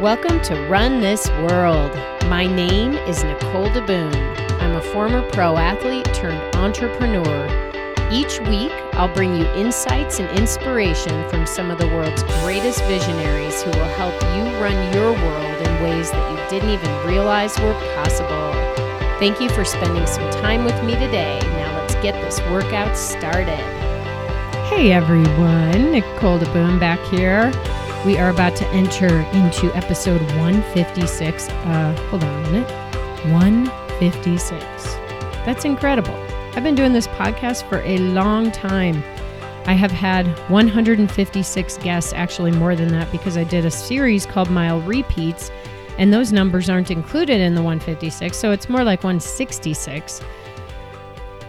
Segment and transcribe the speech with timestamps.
[0.00, 1.94] Welcome to Run This World.
[2.28, 4.12] My name is Nicole DeBoom.
[4.60, 7.46] I'm a former pro athlete turned entrepreneur.
[8.10, 13.62] Each week, I'll bring you insights and inspiration from some of the world's greatest visionaries
[13.62, 17.72] who will help you run your world in ways that you didn't even realize were
[17.94, 18.52] possible.
[19.20, 21.38] Thank you for spending some time with me today.
[21.40, 23.62] Now let's get this workout started.
[24.66, 27.52] Hey everyone, Nicole DeBoom back here.
[28.04, 31.48] We are about to enter into episode 156.
[31.48, 32.70] Uh, hold on a minute.
[33.32, 34.62] 156.
[35.46, 36.14] That's incredible.
[36.54, 39.02] I've been doing this podcast for a long time.
[39.64, 44.50] I have had 156 guests, actually more than that, because I did a series called
[44.50, 45.50] Mile Repeats,
[45.96, 50.20] and those numbers aren't included in the 156, so it's more like 166.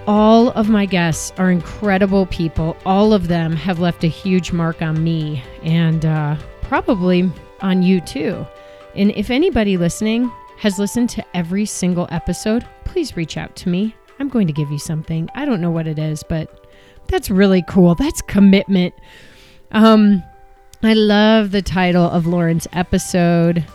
[0.07, 2.77] All of my guests are incredible people.
[2.85, 8.01] All of them have left a huge mark on me and uh, probably on you
[8.01, 8.45] too.
[8.93, 13.95] And if anybody listening has listened to every single episode, please reach out to me.
[14.19, 15.27] I'm going to give you something.
[15.33, 16.67] I don't know what it is, but
[17.07, 17.95] that's really cool.
[17.95, 18.93] That's commitment.
[19.71, 20.23] Um,
[20.83, 23.65] I love the title of Lauren's episode.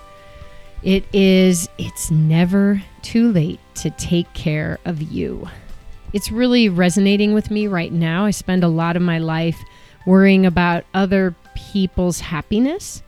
[0.84, 5.48] It is It's Never Too Late to Take Care of You
[6.12, 8.24] it's really resonating with me right now.
[8.24, 9.58] I spend a lot of my life
[10.06, 13.02] worrying about other people's happiness.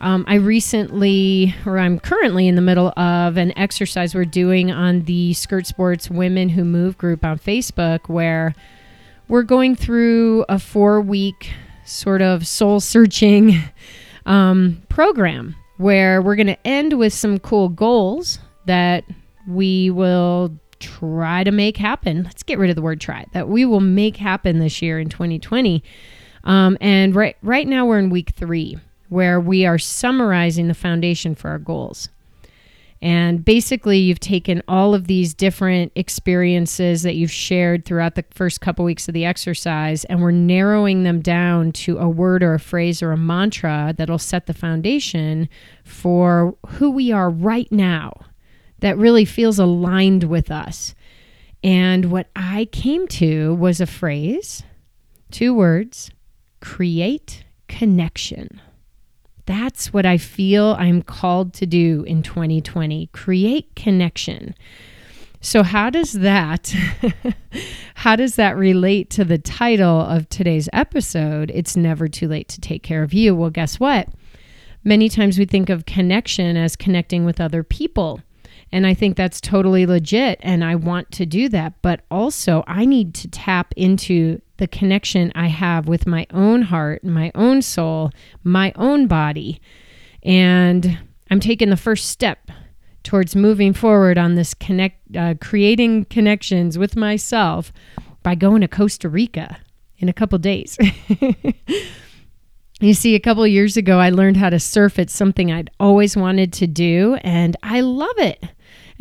[0.00, 5.02] Um, I recently, or I'm currently in the middle of an exercise we're doing on
[5.04, 8.54] the Skirt Sports Women Who Move group on Facebook, where
[9.28, 11.52] we're going through a four week
[11.84, 13.60] sort of soul searching
[14.26, 19.04] um, program where we're going to end with some cool goals that
[19.48, 22.24] we will try to make happen.
[22.24, 23.24] Let's get rid of the word try.
[23.32, 25.82] That we will make happen this year in 2020.
[26.44, 31.34] Um, and right right now we're in week three, where we are summarizing the foundation
[31.34, 32.08] for our goals.
[33.00, 38.60] And basically, you've taken all of these different experiences that you've shared throughout the first
[38.60, 42.60] couple weeks of the exercise, and we're narrowing them down to a word or a
[42.60, 45.48] phrase or a mantra that'll set the foundation
[45.82, 48.12] for who we are right now
[48.82, 50.94] that really feels aligned with us.
[51.62, 54.64] And what I came to was a phrase,
[55.30, 56.10] two words
[56.60, 58.60] create connection.
[59.46, 64.54] That's what I feel I'm called to do in 2020 create connection.
[65.40, 66.74] So how does that
[67.94, 71.52] how does that relate to the title of today's episode?
[71.54, 73.34] It's never too late to take care of you.
[73.34, 74.08] Well, guess what?
[74.82, 78.20] Many times we think of connection as connecting with other people.
[78.72, 80.40] And I think that's totally legit.
[80.42, 81.74] And I want to do that.
[81.82, 87.04] But also, I need to tap into the connection I have with my own heart,
[87.04, 88.10] my own soul,
[88.42, 89.60] my own body.
[90.22, 90.98] And
[91.30, 92.50] I'm taking the first step
[93.02, 97.72] towards moving forward on this connect, uh, creating connections with myself
[98.22, 99.58] by going to Costa Rica
[99.98, 100.78] in a couple days.
[102.82, 104.98] You see, a couple years ago, I learned how to surf.
[104.98, 108.42] It's something I'd always wanted to do, and I love it.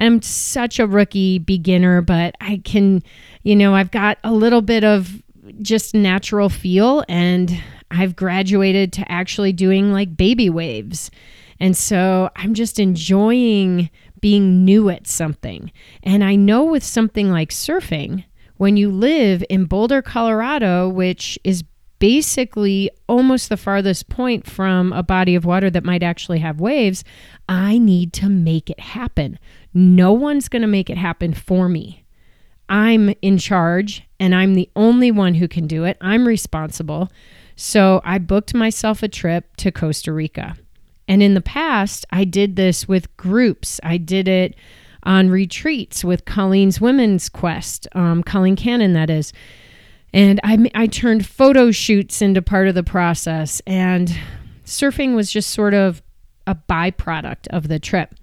[0.01, 3.03] I'm such a rookie beginner, but I can,
[3.43, 5.21] you know, I've got a little bit of
[5.61, 11.11] just natural feel and I've graduated to actually doing like baby waves.
[11.59, 13.91] And so I'm just enjoying
[14.21, 15.71] being new at something.
[16.01, 18.23] And I know with something like surfing,
[18.57, 21.63] when you live in Boulder, Colorado, which is
[22.01, 27.03] basically almost the farthest point from a body of water that might actually have waves,
[27.47, 29.37] I need to make it happen.
[29.73, 32.03] No one's going to make it happen for me.
[32.69, 35.97] I'm in charge and I'm the only one who can do it.
[35.99, 37.11] I'm responsible.
[37.55, 40.55] So I booked myself a trip to Costa Rica.
[41.07, 43.79] And in the past, I did this with groups.
[43.83, 44.55] I did it
[45.03, 49.33] on retreats with Colleen's Women's Quest, um, Colleen Cannon, that is.
[50.13, 53.61] And I, I turned photo shoots into part of the process.
[53.67, 54.17] And
[54.65, 56.01] surfing was just sort of
[56.47, 58.15] a byproduct of the trip.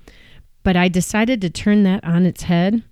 [0.62, 2.82] But I decided to turn that on its head.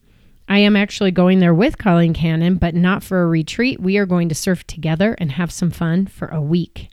[0.49, 3.81] I am actually going there with Colleen Cannon, but not for a retreat.
[3.81, 6.89] We are going to surf together and have some fun for a week.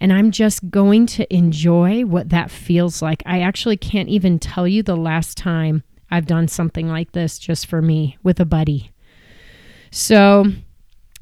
[0.00, 3.22] And I'm just going to enjoy what that feels like.
[3.26, 7.66] I actually can't even tell you the last time I've done something like this just
[7.66, 8.90] for me with a buddy.
[9.90, 10.46] So,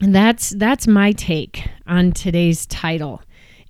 [0.01, 3.23] that's that's my take on today's title.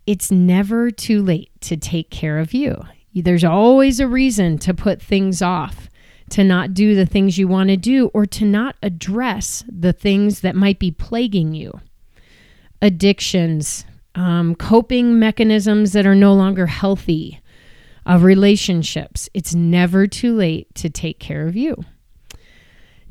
[0.06, 2.82] It's never too late to take care of you.
[3.14, 5.88] There's always a reason to put things off,
[6.30, 10.40] to not do the things you want to do, or to not address the things
[10.40, 11.80] that might be plaguing you.
[12.80, 13.84] Addictions,
[14.14, 17.40] um, coping mechanisms that are no longer healthy,
[18.08, 19.28] of relationships.
[19.34, 21.76] It's never too late to take care of you.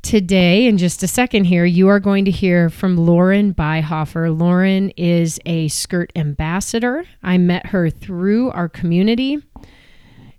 [0.01, 4.37] Today, in just a second here, you are going to hear from Lauren Byhofer.
[4.37, 7.05] Lauren is a skirt ambassador.
[7.21, 9.37] I met her through our community.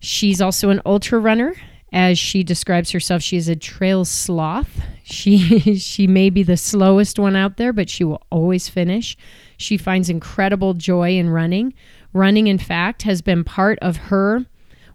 [0.01, 1.55] She's also an ultra runner.
[1.91, 4.81] As she describes herself, she is a trail sloth.
[5.05, 9.17] She she may be the slowest one out there, but she will always finish.
[9.57, 11.73] She finds incredible joy in running.
[12.13, 14.45] Running, in fact, has been part of her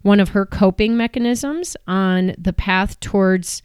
[0.03, 3.63] one of her coping mechanisms on the path towards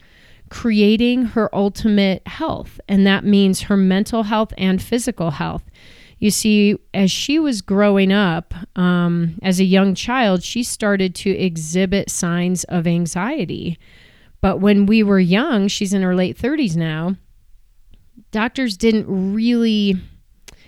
[0.49, 2.79] creating her ultimate health.
[2.87, 5.63] And that means her mental health and physical health.
[6.19, 11.29] You see, as she was growing up um, as a young child, she started to
[11.31, 13.79] exhibit signs of anxiety.
[14.41, 17.15] But when we were young, she's in her late 30s now,
[18.31, 19.95] doctors didn't really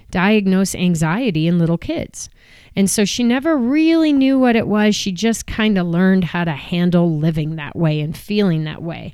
[0.10, 2.30] diagnose anxiety in little kids.
[2.76, 4.96] And so she never really knew what it was.
[4.96, 9.14] She just kind of learned how to handle living that way and feeling that way.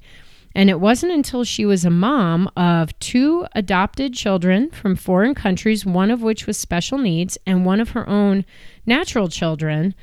[0.58, 5.86] And it wasn't until she was a mom of two adopted children from foreign countries,
[5.86, 8.44] one of which was special needs, and one of her own
[8.84, 9.94] natural children,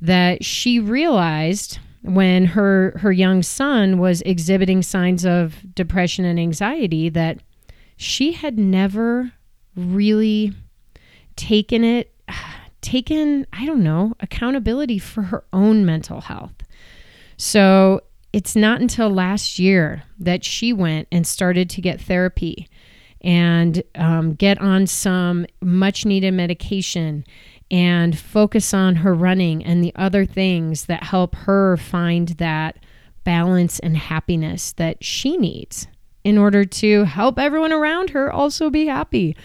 [0.00, 7.08] that she realized when her her young son was exhibiting signs of depression and anxiety
[7.08, 7.38] that
[7.96, 9.30] she had never
[9.76, 10.52] really
[11.36, 12.12] taken it
[12.80, 16.54] taken i don't know accountability for her own mental health.
[17.36, 18.00] So
[18.32, 22.68] it's not until last year that she went and started to get therapy
[23.20, 27.24] and um, get on some much needed medication
[27.70, 32.78] and focus on her running and the other things that help her find that
[33.24, 35.86] balance and happiness that she needs
[36.24, 39.36] in order to help everyone around her also be happy.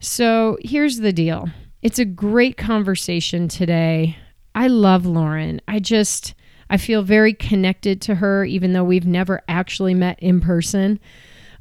[0.00, 1.48] So here's the deal
[1.82, 4.16] it's a great conversation today.
[4.54, 5.60] I love Lauren.
[5.68, 6.34] I just
[6.70, 11.00] I feel very connected to her, even though we've never actually met in person.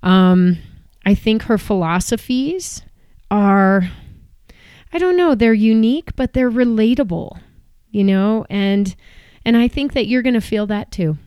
[0.01, 0.57] Um,
[1.05, 2.81] I think her philosophies
[3.29, 3.89] are,
[4.91, 7.39] I don't know, they're unique, but they're relatable,
[7.91, 8.95] you know, and
[9.45, 11.17] and I think that you're going to feel that too.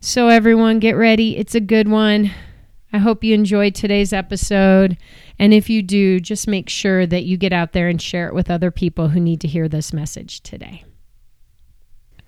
[0.00, 1.36] So everyone, get ready.
[1.36, 2.32] It's a good one.
[2.92, 4.96] I hope you enjoyed today's episode.
[5.38, 8.34] And if you do, just make sure that you get out there and share it
[8.34, 10.84] with other people who need to hear this message today.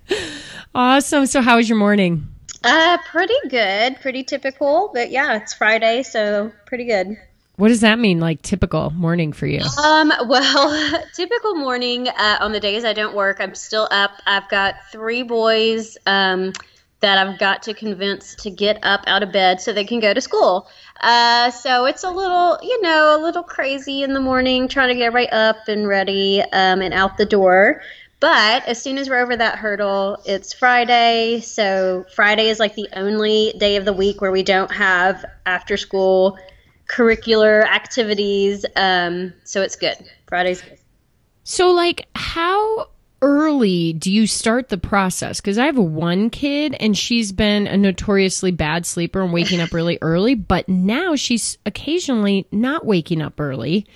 [0.74, 1.26] Awesome.
[1.26, 2.28] So, how was your morning?
[2.64, 4.00] Uh, pretty good.
[4.00, 7.16] Pretty typical, but yeah, it's Friday, so pretty good.
[7.56, 9.62] What does that mean, like typical morning for you?
[9.82, 14.12] Um, well, typical morning uh, on the days I don't work, I'm still up.
[14.26, 16.52] I've got three boys um,
[17.00, 20.14] that I've got to convince to get up out of bed so they can go
[20.14, 20.68] to school.
[21.00, 24.94] Uh, so it's a little, you know, a little crazy in the morning trying to
[24.94, 27.82] get right up and ready um, and out the door.
[28.20, 31.40] But as soon as we're over that hurdle, it's Friday.
[31.40, 35.76] So Friday is like the only day of the week where we don't have after
[35.76, 36.36] school
[36.88, 38.66] curricular activities.
[38.74, 39.96] Um, so it's good.
[40.26, 40.78] Friday's good.
[41.44, 42.88] So, like, how
[43.22, 45.40] early do you start the process?
[45.40, 49.72] Because I have one kid and she's been a notoriously bad sleeper and waking up
[49.72, 53.86] really early, but now she's occasionally not waking up early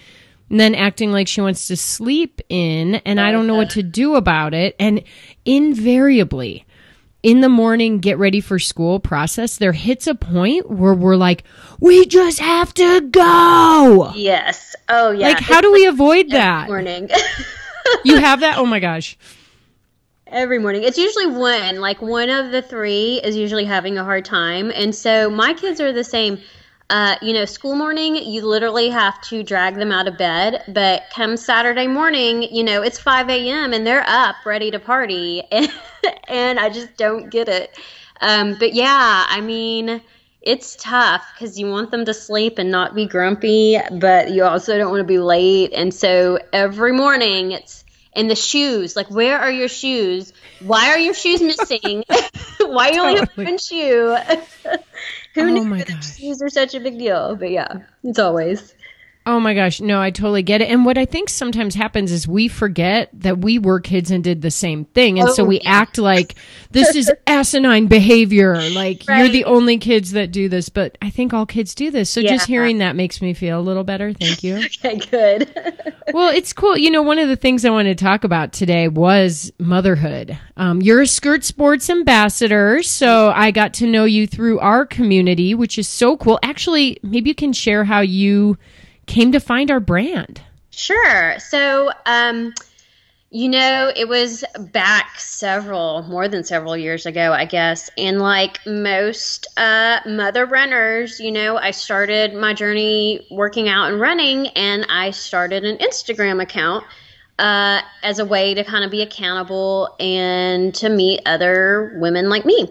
[0.52, 3.82] and then acting like she wants to sleep in and I don't know what to
[3.82, 4.76] do about it.
[4.78, 5.02] And
[5.47, 6.66] invariably,
[7.23, 11.44] in the morning, get ready for school process, there hits a point where we're like,
[11.80, 14.12] we just have to go.
[14.14, 14.76] Yes.
[14.90, 15.28] Oh, yeah.
[15.28, 16.68] Like, how it's do we avoid that?
[16.68, 17.09] Morning.
[18.04, 18.59] you have that?
[18.59, 19.16] Oh my gosh.
[20.26, 20.82] Every morning.
[20.82, 21.80] It's usually one.
[21.80, 24.71] Like, one of the three is usually having a hard time.
[24.75, 26.42] And so my kids are the same
[26.92, 30.62] uh, you know, school morning, you literally have to drag them out of bed.
[30.68, 33.72] But come Saturday morning, you know, it's 5 a.m.
[33.72, 35.42] and they're up ready to party.
[35.50, 35.72] And,
[36.28, 37.75] and I just don't get it.
[38.20, 40.02] Um, but yeah, I mean,
[40.42, 44.76] it's tough because you want them to sleep and not be grumpy, but you also
[44.76, 45.72] don't want to be late.
[45.72, 50.34] And so every morning it's, and the shoes, like, where are your shoes?
[50.61, 52.04] Why are your shoes missing?
[52.61, 54.14] Why you only have one shoe?
[55.35, 56.17] Who oh knew that gosh.
[56.17, 57.37] shoes are such a big deal?
[57.37, 58.75] But yeah, it's always.
[59.25, 60.69] Oh my gosh, no, I totally get it.
[60.69, 64.43] And what I think sometimes happens is we forget that we were kids and did
[64.43, 65.21] the same thing.
[65.21, 66.35] And oh, so we act like
[66.73, 68.61] this is asinine behavior.
[68.71, 69.19] Like right.
[69.19, 72.11] you're the only kids that do this, but I think all kids do this.
[72.11, 72.31] So yeah.
[72.31, 74.12] just hearing that makes me feel a little better.
[74.12, 74.57] Thank you.
[74.85, 75.95] okay, good.
[76.12, 76.76] well, it's cool.
[76.76, 80.37] You know, one of the things I wanted to talk about today was motherhood.
[80.57, 82.83] Um, you're a skirt sports ambassador.
[82.83, 86.41] So I got to know you through our community, which is so cool.
[86.43, 88.59] Actually, maybe you can share how you
[89.06, 90.40] came to find our brand?
[90.71, 91.38] Sure.
[91.38, 92.54] So, um,
[93.35, 97.88] You know, it was back several, more than several years ago, I guess.
[97.97, 103.99] And like most uh, mother runners, you know, I started my journey working out and
[103.99, 106.85] running, and I started an Instagram account
[107.38, 112.44] uh, as a way to kind of be accountable and to meet other women like
[112.44, 112.71] me.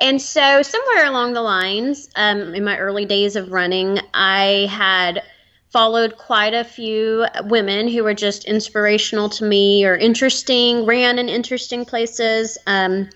[0.00, 5.22] And so, somewhere along the lines, um, in my early days of running, I had
[5.70, 11.28] followed quite a few women who were just inspirational to me or interesting, ran in
[11.28, 12.58] interesting places.
[12.66, 13.08] Um,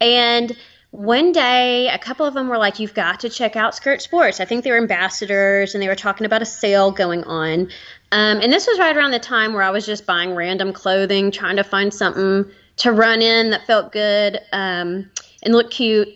[0.00, 0.56] and
[0.90, 4.40] one day, a couple of them were like, You've got to check out Skirt Sports.
[4.40, 7.68] I think they were ambassadors and they were talking about a sale going on.
[8.12, 11.32] Um, and this was right around the time where I was just buying random clothing,
[11.32, 15.10] trying to find something to run in that felt good um,
[15.42, 16.08] and looked cute.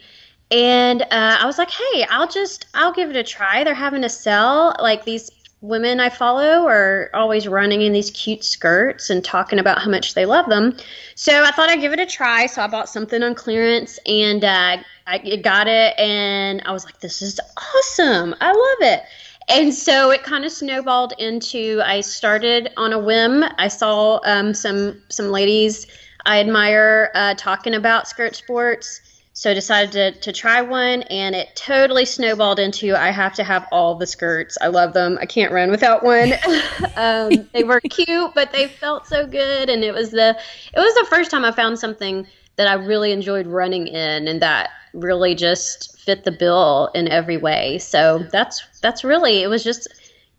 [0.50, 3.64] And uh, I was like, hey, I'll just, I'll give it a try.
[3.64, 4.75] They're having a sale.
[4.80, 5.28] Like these
[5.61, 10.15] women I follow are always running in these cute skirts and talking about how much
[10.15, 10.77] they love them.
[11.15, 12.47] So I thought I'd give it a try.
[12.47, 15.99] So I bought something on clearance and uh, I got it.
[15.99, 18.35] And I was like, this is awesome.
[18.41, 19.03] I love it.
[19.49, 23.45] And so it kind of snowballed into I started on a whim.
[23.57, 25.87] I saw um, some some ladies
[26.27, 29.00] I admire uh, talking about skirt sports
[29.38, 33.45] so I decided to, to try one, and it totally snowballed into I have to
[33.45, 34.59] have all the skirts.
[34.61, 35.16] I love them.
[35.21, 36.33] I can't run without one.
[36.97, 40.37] um, they were cute, but they felt so good, and it was the
[40.75, 42.26] it was the first time I found something
[42.57, 47.37] that I really enjoyed running in, and that really just fit the bill in every
[47.37, 47.78] way.
[47.78, 49.87] So that's that's really it was just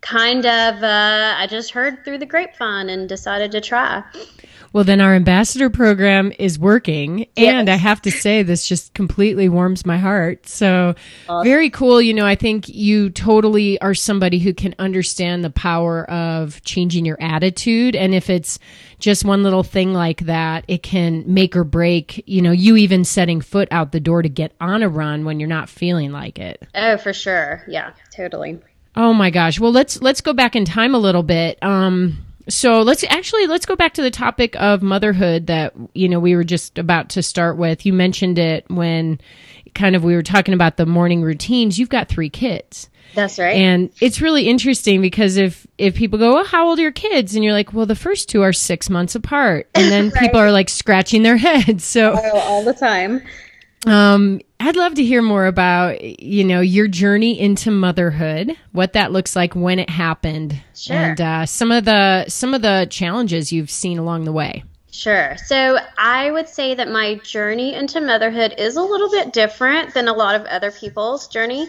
[0.02, 4.04] kind of uh, I just heard through the grapevine and decided to try.
[4.72, 7.26] Well, then our ambassador program is working.
[7.36, 7.54] Yes.
[7.54, 10.48] And I have to say, this just completely warms my heart.
[10.48, 10.94] So
[11.28, 11.44] awesome.
[11.44, 12.00] very cool.
[12.00, 17.04] You know, I think you totally are somebody who can understand the power of changing
[17.04, 17.96] your attitude.
[17.96, 18.60] And if it's
[19.00, 23.04] just one little thing like that, it can make or break, you know, you even
[23.04, 26.38] setting foot out the door to get on a run when you're not feeling like
[26.38, 26.62] it.
[26.76, 27.64] Oh, for sure.
[27.66, 28.60] Yeah, totally.
[28.94, 29.58] Oh my gosh.
[29.58, 31.62] Well, let's let's go back in time a little bit.
[31.62, 36.20] Um so let's actually let's go back to the topic of motherhood that you know
[36.20, 37.86] we were just about to start with.
[37.86, 39.20] You mentioned it when
[39.74, 41.78] kind of we were talking about the morning routines.
[41.78, 42.90] You've got three kids.
[43.14, 43.56] That's right.
[43.56, 47.34] And it's really interesting because if if people go well, how old are your kids?
[47.34, 49.68] And you're like well the first two are six months apart.
[49.74, 50.20] And then right.
[50.20, 51.84] people are like scratching their heads.
[51.84, 53.22] So oh, all the time
[53.86, 59.10] um, I'd love to hear more about, you know, your journey into motherhood, what that
[59.10, 60.96] looks like when it happened, sure.
[60.96, 64.64] and uh, some of the some of the challenges you've seen along the way.
[64.92, 65.36] Sure.
[65.46, 70.08] So I would say that my journey into motherhood is a little bit different than
[70.08, 71.68] a lot of other people's journey.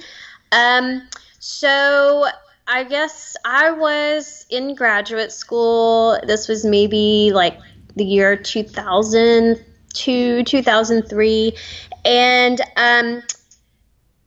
[0.51, 1.07] Um,
[1.39, 2.25] so
[2.67, 6.19] I guess I was in graduate school.
[6.25, 7.57] This was maybe like
[7.95, 8.35] the year
[9.93, 11.53] 2002, 2003
[12.03, 13.23] and um,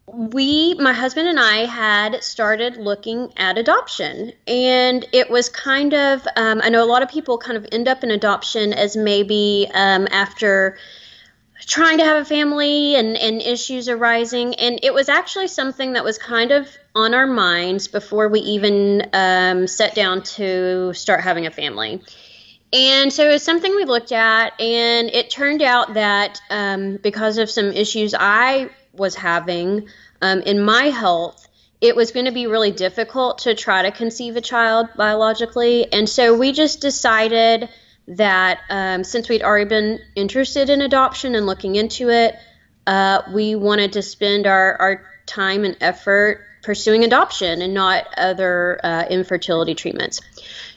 [0.07, 4.33] we, my husband and I, had started looking at adoption.
[4.47, 7.89] And it was kind of, um, I know a lot of people kind of end
[7.89, 10.79] up in adoption as maybe um, after
[11.67, 14.55] trying to have a family and, and issues arising.
[14.57, 19.09] And it was actually something that was kind of on our minds before we even
[19.13, 22.03] um, sat down to start having a family.
[22.75, 27.39] And so it was something we looked at, and it turned out that um, because
[27.39, 29.89] of some issues I was having
[30.21, 31.47] um, in my health,
[31.81, 35.93] it was going to be really difficult to try to conceive a child biologically.
[35.93, 37.69] And so we just decided
[38.09, 42.35] that um, since we'd already been interested in adoption and looking into it,
[42.89, 48.81] uh, we wanted to spend our, our time and effort pursuing adoption and not other
[48.83, 50.21] uh, infertility treatments.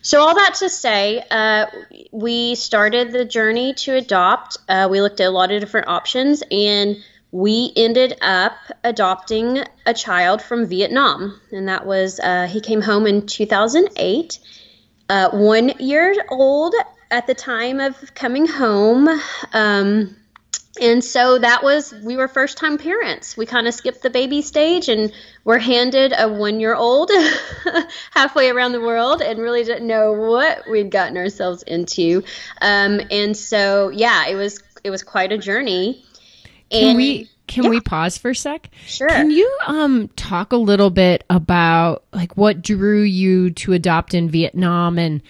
[0.02, 1.68] So, all that to say, uh,
[2.12, 4.58] we started the journey to adopt.
[4.70, 6.98] Uh, we looked at a lot of different options, and
[7.32, 11.40] we ended up adopting a child from Vietnam.
[11.52, 14.40] And that was, uh, he came home in 2008,
[15.10, 16.74] uh, one year old
[17.12, 19.10] at the time of coming home.
[19.54, 20.16] Um,
[20.82, 23.38] and so that was we were first time parents.
[23.38, 25.12] We kind of skipped the baby stage and
[25.44, 27.12] were handed a one year old
[28.12, 32.24] halfway around the world and really didn't know what we'd gotten ourselves into.
[32.62, 36.04] Um, and so yeah it was it was quite a journey.
[36.70, 37.70] Can and, we can yeah.
[37.70, 38.70] we pause for a sec?
[38.86, 39.08] Sure.
[39.08, 44.30] Can you um talk a little bit about like what drew you to adopt in
[44.30, 45.22] vietnam and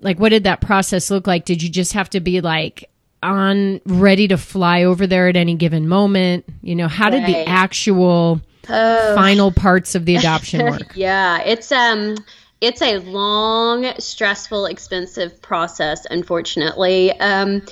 [0.00, 1.44] like what did that process look like?
[1.44, 2.90] Did you just have to be like
[3.22, 6.44] on ready to fly over there at any given moment?
[6.62, 9.14] You know, how did the actual oh.
[9.14, 10.94] final parts of the adoption work?
[10.94, 12.16] yeah, it's um
[12.60, 17.12] it's a long, stressful, expensive process, unfortunately.
[17.20, 17.62] Um,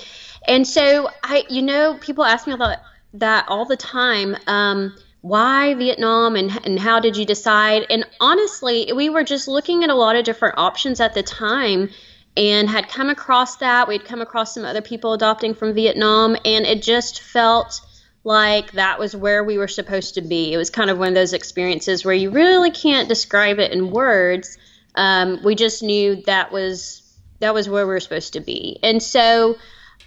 [0.47, 2.77] and so I, you know, people ask me about
[3.13, 4.37] that all the time.
[4.47, 7.87] Um, why Vietnam and, and how did you decide?
[7.89, 11.89] And honestly, we were just looking at a lot of different options at the time
[12.37, 13.87] and had come across that.
[13.87, 17.81] We'd come across some other people adopting from Vietnam, and it just felt
[18.23, 20.51] like that was where we were supposed to be.
[20.51, 23.91] It was kind of one of those experiences where you really can't describe it in
[23.91, 24.57] words.
[24.95, 27.01] Um, we just knew that was
[27.39, 29.57] that was where we were supposed to be, and so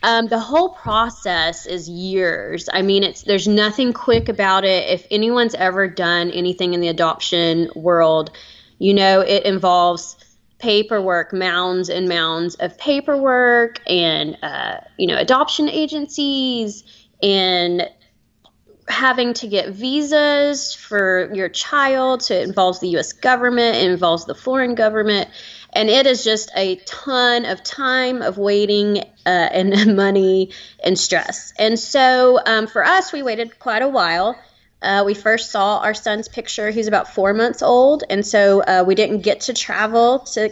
[0.02, 2.68] um, the whole process is years.
[2.73, 4.90] I mean, it's there's nothing quick about it.
[4.90, 8.30] If anyone's ever done anything in the adoption world,
[8.78, 10.16] you know it involves
[10.58, 16.84] paperwork, mounds and mounds of paperwork, and uh, you know adoption agencies
[17.22, 17.88] and
[18.88, 22.22] having to get visas for your child.
[22.22, 23.12] So it involves the U.S.
[23.12, 25.28] government, it involves the foreign government
[25.72, 30.50] and it is just a ton of time of waiting uh, and money
[30.82, 31.52] and stress.
[31.58, 34.38] And so um, for us, we waited quite a while.
[34.80, 36.70] Uh, we first saw our son's picture.
[36.70, 40.50] He's about four months old, and so uh, we didn't get to travel to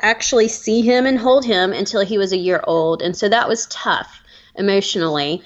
[0.00, 3.02] actually see him and hold him until he was a year old.
[3.02, 4.22] And so that was tough
[4.54, 5.42] emotionally.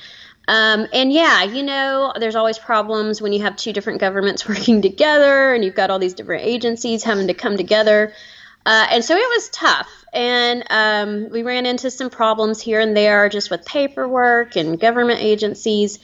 [0.49, 4.83] Um, and yeah, you know, there's always problems when you have two different governments working
[4.83, 8.12] together and you've got all these different agencies having to come together.
[8.64, 10.04] Uh, and so it was tough.
[10.12, 15.21] And um, we ran into some problems here and there just with paperwork and government
[15.21, 15.99] agencies.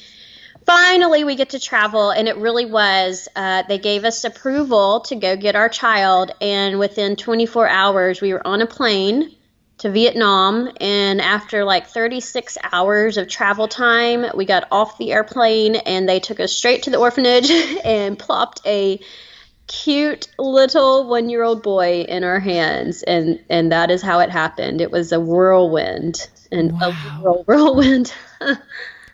[0.67, 3.29] Finally, we get to travel, and it really was.
[3.35, 8.33] Uh, they gave us approval to go get our child, and within 24 hours, we
[8.33, 9.35] were on a plane
[9.79, 10.71] to Vietnam.
[10.81, 16.21] And after like 36 hours of travel time, we got off the airplane, and they
[16.21, 17.51] took us straight to the orphanage
[17.85, 19.01] and plopped a
[19.69, 24.29] cute little one year old boy in our hands and and that is how it
[24.29, 27.23] happened it was a whirlwind and wow.
[27.25, 28.13] a whirlwind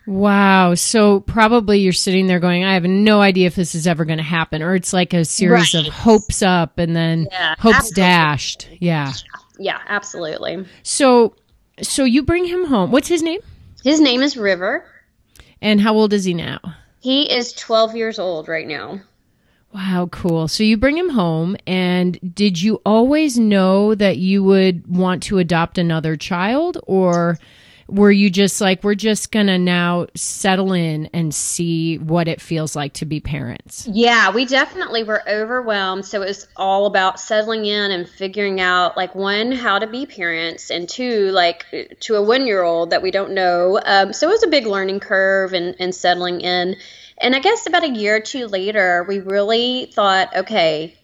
[0.09, 0.75] wow.
[0.75, 4.17] So probably you're sitting there going i have no idea if this is ever going
[4.17, 5.87] to happen or it's like a series right.
[5.87, 8.01] of hopes up and then yeah, hopes absolutely.
[8.01, 8.67] dashed.
[8.79, 9.13] Yeah.
[9.57, 10.65] Yeah absolutely.
[10.83, 11.35] So
[11.81, 12.91] so you bring him home.
[12.91, 13.39] What's his name?
[13.83, 14.85] His name is river.
[15.61, 16.59] And how old is he now?
[16.99, 19.01] He is 12 years old right now.
[19.73, 20.47] Wow, cool.
[20.47, 25.37] So you bring him home, and did you always know that you would want to
[25.37, 27.37] adopt another child, or
[27.89, 32.75] were you just like, we're just gonna now settle in and see what it feels
[32.75, 33.87] like to be parents?
[33.87, 36.05] Yeah, we definitely were overwhelmed.
[36.05, 40.05] So it was all about settling in and figuring out, like, one, how to be
[40.05, 41.65] parents, and two, like,
[42.01, 43.79] to a one year old that we don't know.
[43.83, 46.75] Um, so it was a big learning curve and, and settling in.
[47.21, 50.95] And I guess about a year or two later, we really thought, okay,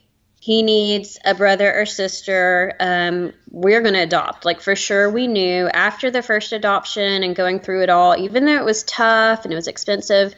[0.46, 2.74] he needs a brother or sister.
[2.80, 4.46] Um, we're going to adopt.
[4.46, 8.46] Like, for sure, we knew after the first adoption and going through it all, even
[8.46, 10.36] though it was tough and it was expensive,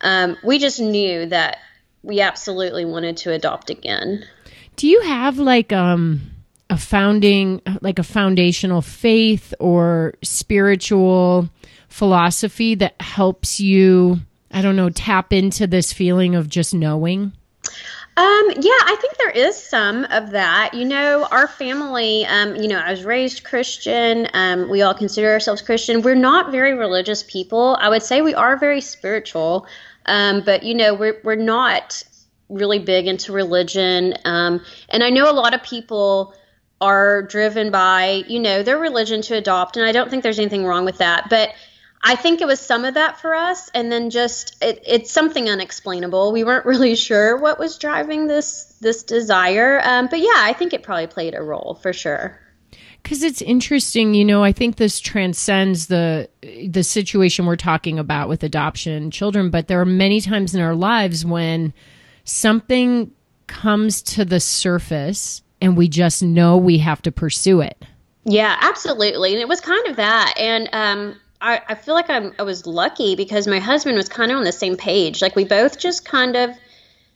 [0.00, 1.56] um, we just knew that
[2.04, 4.24] we absolutely wanted to adopt again.
[4.76, 6.20] Do you have like um,
[6.70, 11.50] a founding, like a foundational faith or spiritual
[11.88, 14.20] philosophy that helps you?
[14.52, 17.32] I don't know, tap into this feeling of just knowing?
[18.18, 20.74] Um, yeah, I think there is some of that.
[20.74, 24.26] You know, our family, um, you know, I was raised Christian.
[24.34, 26.02] Um, we all consider ourselves Christian.
[26.02, 27.78] We're not very religious people.
[27.80, 29.68] I would say we are very spiritual,
[30.06, 32.02] um, but you know, we're we're not
[32.48, 34.14] really big into religion.
[34.24, 36.34] Um, and I know a lot of people
[36.80, 40.64] are driven by, you know, their religion to adopt, and I don't think there's anything
[40.64, 41.28] wrong with that.
[41.30, 41.50] But
[42.02, 45.48] I think it was some of that for us, and then just it, it's something
[45.48, 46.32] unexplainable.
[46.32, 50.72] We weren't really sure what was driving this this desire, um, but yeah, I think
[50.72, 52.38] it probably played a role for sure.
[53.02, 54.44] Because it's interesting, you know.
[54.44, 56.28] I think this transcends the
[56.68, 60.74] the situation we're talking about with adoption children, but there are many times in our
[60.74, 61.72] lives when
[62.24, 63.10] something
[63.46, 67.84] comes to the surface and we just know we have to pursue it.
[68.24, 69.32] Yeah, absolutely.
[69.32, 70.34] And it was kind of that.
[70.36, 74.30] And um, I, I feel like I'm, I was lucky because my husband was kind
[74.30, 75.22] of on the same page.
[75.22, 76.50] Like we both just kind of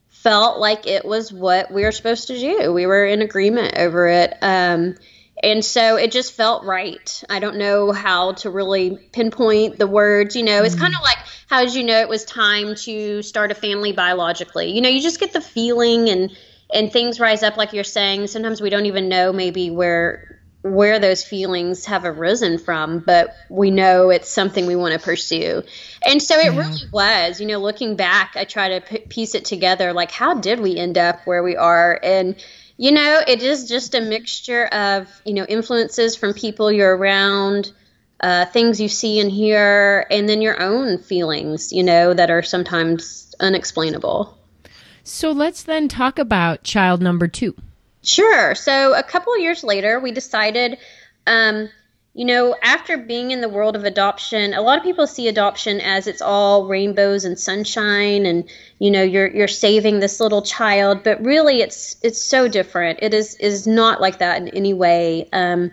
[0.08, 2.72] felt like it was what we were supposed to do.
[2.72, 4.36] We were in agreement over it.
[4.40, 4.96] Um,
[5.42, 7.24] and so it just felt right.
[7.28, 10.36] I don't know how to really pinpoint the words.
[10.36, 13.50] You know, it's kind of like how did you know it was time to start
[13.50, 14.70] a family biologically?
[14.70, 16.30] You know, you just get the feeling and
[16.72, 18.28] and things rise up like you're saying.
[18.28, 23.70] Sometimes we don't even know maybe where where those feelings have arisen from, but we
[23.70, 25.62] know it's something we want to pursue.
[26.06, 26.58] And so it yeah.
[26.58, 30.34] really was, you know, looking back, I try to p- piece it together like, how
[30.34, 31.98] did we end up where we are?
[32.02, 32.36] And
[32.78, 37.70] You know, it is just a mixture of, you know, influences from people you're around,
[38.20, 42.42] uh, things you see and hear, and then your own feelings, you know, that are
[42.42, 44.36] sometimes unexplainable.
[45.04, 47.54] So let's then talk about child number two.
[48.02, 48.54] Sure.
[48.54, 50.78] So a couple years later, we decided,
[51.26, 51.68] um,
[52.14, 55.80] you know, after being in the world of adoption, a lot of people see adoption
[55.80, 61.04] as it's all rainbows and sunshine, and you know, you're you're saving this little child,
[61.04, 62.98] but really, it's it's so different.
[63.02, 65.28] It is is not like that in any way.
[65.32, 65.70] Um,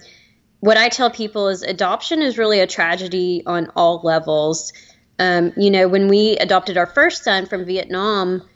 [0.62, 4.72] what I tell people is adoption is really a tragedy on all levels.
[5.18, 8.48] Um, you know, when we adopted our first son from Vietnam,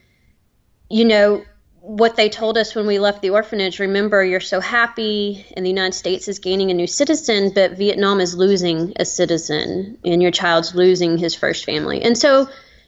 [0.89, 1.43] you know,
[1.83, 5.69] what they told us when we left the orphanage remember, you're so happy, and the
[5.69, 10.31] United States is gaining a new citizen, but Vietnam is losing a citizen, and your
[10.31, 12.01] child's losing his first family.
[12.01, 12.47] And so,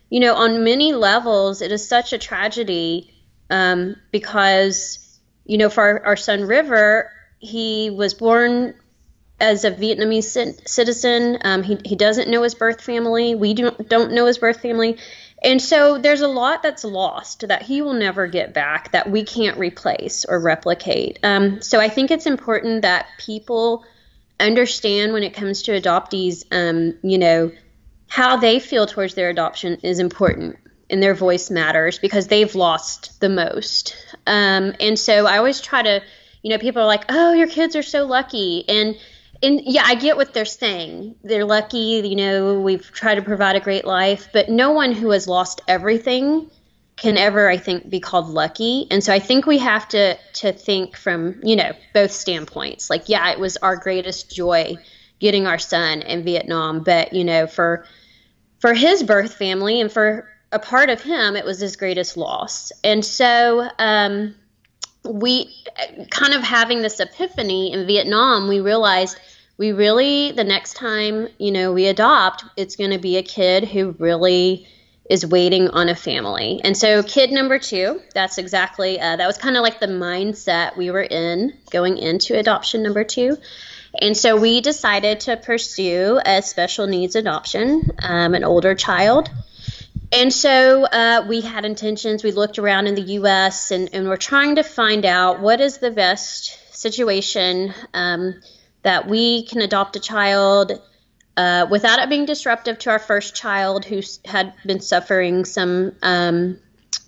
[0.10, 3.13] you know, on many levels, it is such a tragedy
[3.49, 8.75] um, because, you know, for our, our son River, he was born
[9.41, 11.38] as a Vietnamese citizen.
[11.43, 13.36] Um, he, he doesn't know his birth family.
[13.36, 14.97] We don't, don't know his birth family.
[15.45, 19.23] And so there's a lot that's lost that he will never get back that we
[19.23, 21.19] can't replace or replicate.
[21.21, 23.86] Um, so I think it's important that people
[24.39, 27.51] understand when it comes to adoptees, um, you know,
[28.08, 30.58] how they feel towards their adoption is important
[30.89, 33.95] and their voice matters because they've lost the most.
[34.25, 36.01] Um, and so I always try to,
[36.41, 38.67] you know, people are like, oh, your kids are so lucky.
[38.67, 38.97] And
[39.41, 41.15] and yeah, I get what they're saying.
[41.24, 45.12] They're lucky, you know, we've tried to provide a great life, but no one who
[45.12, 46.50] has lost everything
[46.95, 48.88] can ever I think be called lucky.
[48.89, 52.89] And so I think we have to to think from, you know, both standpoints.
[52.89, 54.78] Like yeah, it was our greatest joy
[55.19, 57.86] getting our son in Vietnam, but you know, for
[58.60, 62.71] for his birth family and for a part of him, it was his greatest loss.
[62.84, 64.36] And so um
[65.06, 65.56] we
[66.10, 69.18] kind of having this epiphany in Vietnam, we realized
[69.58, 73.65] we really the next time you know we adopt, it's going to be a kid
[73.65, 74.68] who really
[75.10, 76.62] is waiting on a family.
[76.63, 80.76] And so, kid number two, that's exactly uh, that was kind of like the mindset
[80.78, 83.38] we were in going into adoption number two.
[84.02, 89.30] And so we decided to pursue a special needs adoption, um, an older child.
[90.15, 92.23] And so uh, we had intentions.
[92.23, 93.71] We looked around in the U.S.
[93.71, 98.41] and, and we're trying to find out what is the best situation um,
[98.84, 100.71] that we can adopt a child
[101.36, 106.60] uh, without it being disruptive to our first child who had been suffering some um,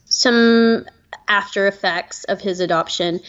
[0.03, 0.85] some
[1.29, 3.21] after effects of his adoption.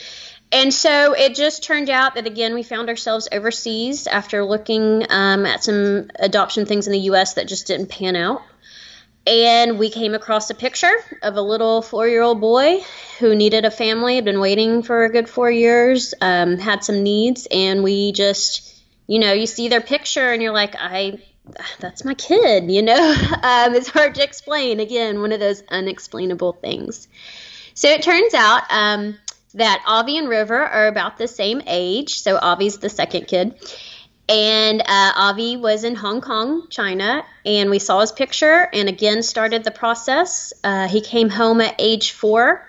[0.50, 5.46] And so it just turned out that again we found ourselves overseas after looking um,
[5.46, 7.34] at some adoption things in the U.S.
[7.34, 8.42] that just didn't pan out
[9.28, 12.80] and we came across a picture of a little four year old boy
[13.18, 17.02] who needed a family, had been waiting for a good four years, um, had some
[17.02, 18.74] needs, and we just,
[19.06, 21.18] you know, you see their picture and you're like, I,
[21.78, 23.14] that's my kid, you know?
[23.42, 24.80] Um, it's hard to explain.
[24.80, 27.06] Again, one of those unexplainable things.
[27.74, 29.16] So it turns out um,
[29.54, 32.20] that Avi and River are about the same age.
[32.20, 33.54] So Avi's the second kid.
[34.28, 39.22] And uh, Avi was in Hong Kong, China, and we saw his picture and again
[39.22, 40.52] started the process.
[40.62, 42.66] Uh, he came home at age four,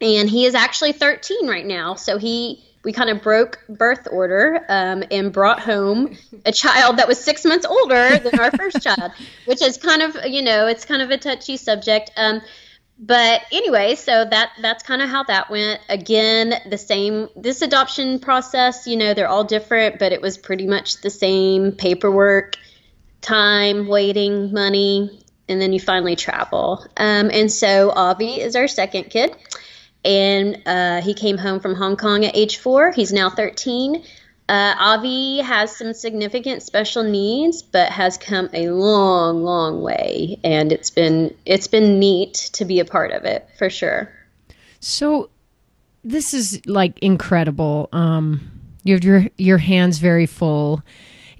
[0.00, 1.94] and he is actually 13 right now.
[1.94, 7.08] So he we kind of broke birth order um, and brought home a child that
[7.08, 9.12] was six months older than our first child,
[9.44, 12.10] which is kind of you know it's kind of a touchy subject.
[12.16, 12.40] Um,
[12.98, 15.80] but anyway, so that that's kind of how that went.
[15.88, 20.66] Again, the same this adoption process, you know, they're all different, but it was pretty
[20.66, 22.56] much the same paperwork,
[23.20, 26.84] time, waiting, money, and then you finally travel.
[26.96, 29.36] Um, and so Avi is our second kid,
[30.04, 32.90] and uh, he came home from Hong Kong at age four.
[32.90, 34.02] He's now 13.
[34.48, 40.72] Uh, Avi has some significant special needs, but has come a long, long way, and
[40.72, 44.10] it's been it's been neat to be a part of it for sure.
[44.80, 45.28] So,
[46.02, 47.90] this is like incredible.
[47.92, 48.50] Um,
[48.84, 50.82] you have your your hands very full.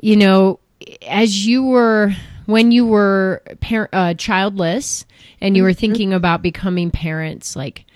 [0.02, 0.60] You know,
[1.08, 2.12] as you were
[2.44, 5.06] when you were par- uh, childless
[5.40, 5.80] and you were mm-hmm.
[5.80, 7.86] thinking about becoming parents, like,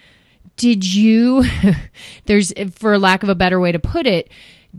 [0.56, 1.44] did you?
[2.24, 4.30] there's, for lack of a better way to put it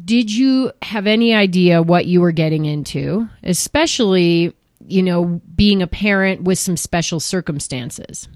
[0.06, 4.56] did you have any idea what you were getting into, especially,
[4.88, 8.28] you know, being a parent with some special circumstances?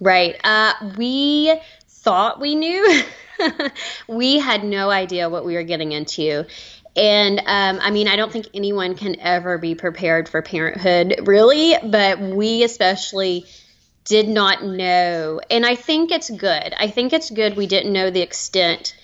[0.00, 0.38] Right.
[0.44, 1.54] Uh, we
[1.88, 3.02] thought we knew.
[4.08, 6.46] we had no idea what we were getting into.
[6.94, 11.74] And um, I mean, I don't think anyone can ever be prepared for parenthood, really,
[11.82, 13.46] but we especially
[14.04, 15.40] did not know.
[15.50, 16.74] And I think it's good.
[16.78, 18.94] I think it's good we didn't know the extent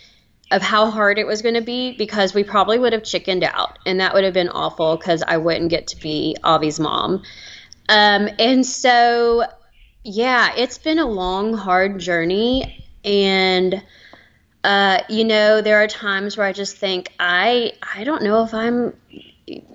[0.50, 3.78] of how hard it was going to be because we probably would have chickened out
[3.84, 7.22] and that would have been awful because I wouldn't get to be Avi's mom.
[7.88, 9.44] Um, and so,
[10.04, 12.84] yeah, it's been a long, hard journey.
[13.04, 13.82] And,
[14.64, 18.54] uh, you know, there are times where I just think, I, I don't know if
[18.54, 18.94] I'm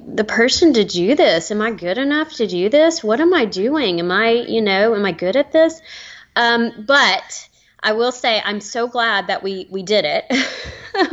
[0.07, 1.51] the person to do this.
[1.51, 3.03] Am I good enough to do this?
[3.03, 3.99] What am I doing?
[3.99, 5.81] Am I, you know, am I good at this?
[6.36, 7.49] Um, but
[7.84, 10.26] I will say I'm so glad that we we did it,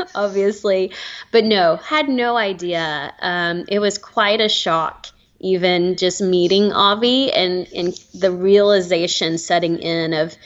[0.15, 0.93] obviously.
[1.33, 3.13] But no, had no idea.
[3.21, 5.09] Um, it was quite a shock,
[5.41, 10.37] even just meeting Avi and and the realization setting in of,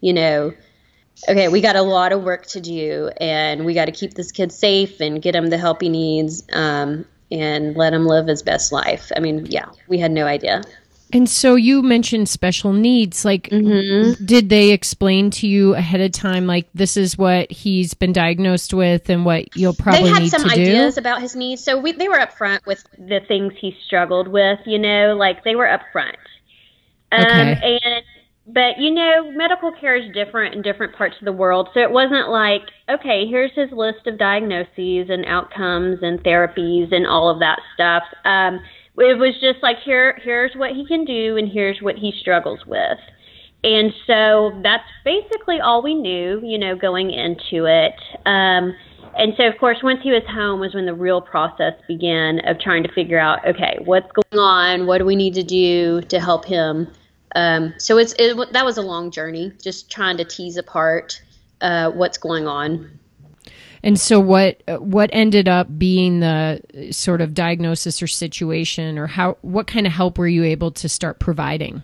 [0.00, 0.54] you know,
[1.28, 4.32] okay, we got a lot of work to do, and we got to keep this
[4.32, 6.42] kid safe and get him the help he needs.
[6.52, 9.10] Um, and let him live his best life.
[9.16, 10.62] I mean, yeah, we had no idea.
[11.14, 13.24] And so you mentioned special needs.
[13.24, 14.24] Like, mm-hmm.
[14.24, 18.74] did they explain to you ahead of time, like, this is what he's been diagnosed
[18.74, 20.04] with and what you'll probably do.
[20.06, 21.62] They had some ideas about his needs.
[21.62, 25.54] So we, they were upfront with the things he struggled with, you know, like they
[25.54, 26.16] were upfront.
[27.12, 27.78] Um, okay.
[27.82, 28.04] And
[28.46, 31.68] but you know, medical care is different in different parts of the world.
[31.72, 37.06] So it wasn't like, okay, here's his list of diagnoses and outcomes and therapies and
[37.06, 38.02] all of that stuff.
[38.24, 38.60] Um,
[38.96, 42.64] it was just like here, here's what he can do and here's what he struggles
[42.66, 42.98] with.
[43.64, 47.94] And so that's basically all we knew, you know, going into it.
[48.26, 48.74] Um,
[49.16, 52.58] and so, of course, once he was home was when the real process began of
[52.60, 54.86] trying to figure out, okay, what's going on?
[54.86, 56.88] What do we need to do to help him?
[57.34, 61.20] Um, so it's it, that was a long journey, just trying to tease apart
[61.60, 62.98] uh, what's going on.
[63.84, 69.36] And so, what what ended up being the sort of diagnosis or situation, or how
[69.42, 71.82] what kind of help were you able to start providing?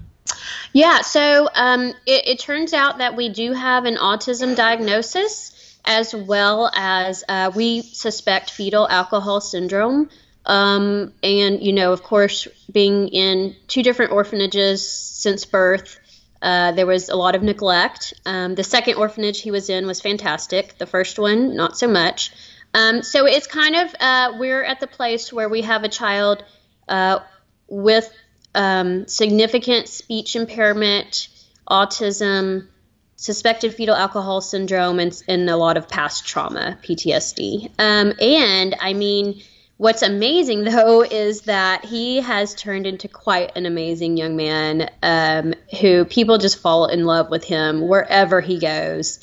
[0.73, 6.15] Yeah, so um, it, it, turns out that we do have an autism diagnosis, as
[6.15, 10.09] well as uh, we suspect fetal alcohol syndrome.
[10.47, 16.01] Um, and, you know, of course, being in two different orphanages since birth,
[16.43, 18.15] uh, there was a lot of neglect.
[18.25, 20.79] Um, the second orphanage he was in was fantastic.
[20.79, 22.33] The first one, not so much.
[22.73, 26.45] Um, so it's kind of, uh, we're at the place where we have a child
[26.89, 27.21] uh,
[27.69, 28.11] with
[28.55, 31.29] um, significant speech impairment,
[31.69, 32.69] autism,
[33.17, 37.71] suspected fetal alcohol syndrome, and, and a lot of past trauma, PTSD.
[37.79, 39.43] Um, and I mean,
[39.81, 45.55] What's amazing, though, is that he has turned into quite an amazing young man um,
[45.81, 49.21] who people just fall in love with him wherever he goes.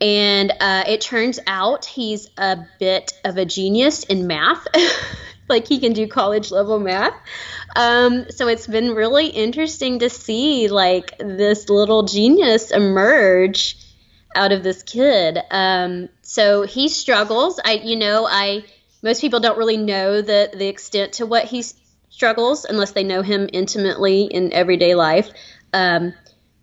[0.00, 4.64] And uh, it turns out he's a bit of a genius in math.
[5.48, 7.14] like he can do college level math.
[7.74, 13.76] Um, so it's been really interesting to see like this little genius emerge
[14.36, 15.40] out of this kid.
[15.50, 17.58] Um, so he struggles.
[17.64, 18.62] I, you know, I
[19.02, 21.64] most people don't really know the the extent to what he
[22.10, 25.30] struggles unless they know him intimately in everyday life.
[25.72, 26.12] Um,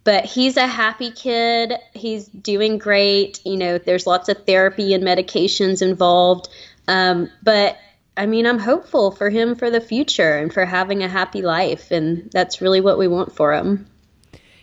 [0.03, 1.73] but he's a happy kid.
[1.93, 3.41] He's doing great.
[3.45, 6.47] You know, there's lots of therapy and medications involved.
[6.87, 7.77] Um, but
[8.15, 11.91] I mean, I'm hopeful for him for the future and for having a happy life.
[11.91, 13.87] And that's really what we want for him.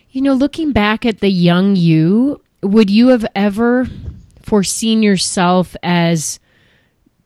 [0.09, 3.87] You know, looking back at the young you, would you have ever
[4.41, 6.39] foreseen yourself as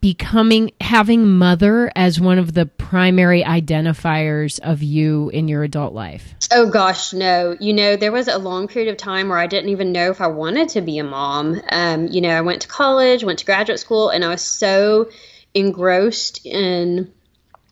[0.02, 6.36] becoming having mother as one of the primary identifiers of you in your adult life?
[6.52, 7.56] Oh gosh, no.
[7.60, 10.22] You know, there was a long period of time where I didn't even know if
[10.22, 11.62] I wanted to be a mom.
[11.70, 15.10] Um, you know, I went to college, went to graduate school, and I was so
[15.54, 17.12] engrossed in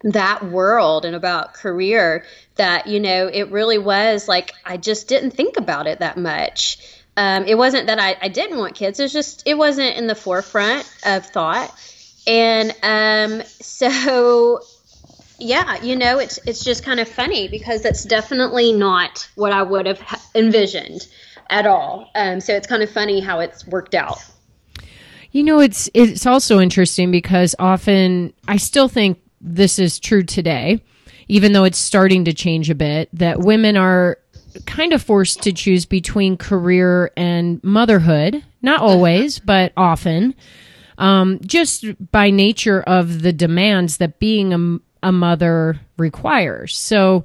[0.04, 2.24] that world and about career
[2.56, 6.78] that you know it really was like I just didn't think about it that much.
[7.16, 10.08] Um, it wasn't that I, I didn't want kids; it was just it wasn't in
[10.08, 11.74] the forefront of thought
[12.28, 14.62] and um, so
[15.40, 19.64] yeah, you know, it's it's just kind of funny because that's definitely not what I
[19.64, 20.02] would have
[20.36, 21.08] envisioned
[21.50, 22.12] at all.
[22.16, 24.18] Um, so it's kind of funny how it's worked out.
[25.32, 30.84] You know, it's it's also interesting because often I still think this is true today,
[31.28, 33.10] even though it's starting to change a bit.
[33.14, 34.18] That women are
[34.66, 38.44] kind of forced to choose between career and motherhood.
[38.62, 40.34] Not always, but often
[40.98, 46.78] um, just by nature of the demands that being a, a mother requires.
[46.78, 47.24] So,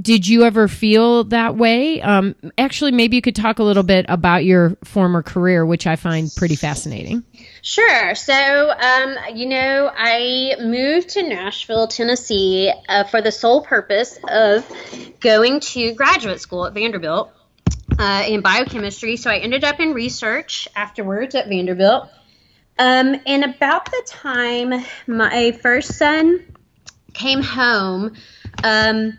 [0.00, 2.00] did you ever feel that way?
[2.00, 5.96] Um, actually, maybe you could talk a little bit about your former career, which I
[5.96, 7.22] find pretty fascinating.
[7.62, 8.14] Sure.
[8.14, 14.66] So, um, you know, I moved to Nashville, Tennessee, uh, for the sole purpose of
[15.20, 17.30] going to graduate school at Vanderbilt
[17.98, 19.16] uh, in biochemistry.
[19.16, 22.08] So I ended up in research afterwards at Vanderbilt.
[22.78, 26.44] Um, and about the time my first son
[27.12, 28.14] came home,
[28.62, 29.18] um,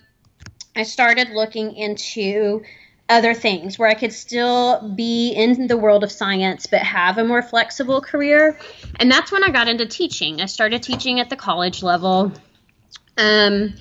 [0.75, 2.63] I started looking into
[3.07, 7.23] other things where I could still be in the world of science but have a
[7.23, 8.57] more flexible career.
[8.99, 10.41] And that's when I got into teaching.
[10.41, 12.33] I started teaching at the college level.
[13.17, 13.75] Um,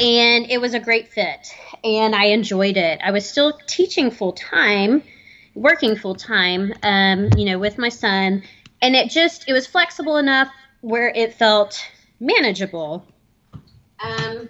[0.00, 3.00] and it was a great fit and I enjoyed it.
[3.04, 5.02] I was still teaching full time,
[5.54, 8.42] working full time, um, you know, with my son,
[8.82, 10.48] and it just it was flexible enough
[10.80, 11.82] where it felt
[12.18, 13.06] manageable.
[14.02, 14.48] Um,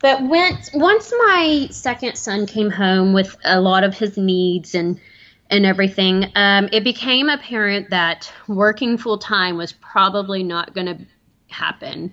[0.00, 5.00] but once once my second son came home with a lot of his needs and
[5.50, 10.98] and everything, um, it became apparent that working full time was probably not going to
[11.48, 12.12] happen.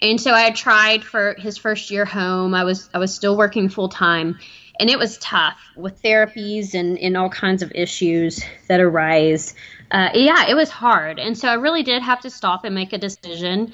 [0.00, 2.54] And so I tried for his first year home.
[2.54, 4.38] I was I was still working full time,
[4.78, 9.54] and it was tough with therapies and, and all kinds of issues that arise.
[9.90, 12.92] Uh, yeah, it was hard, and so I really did have to stop and make
[12.92, 13.72] a decision.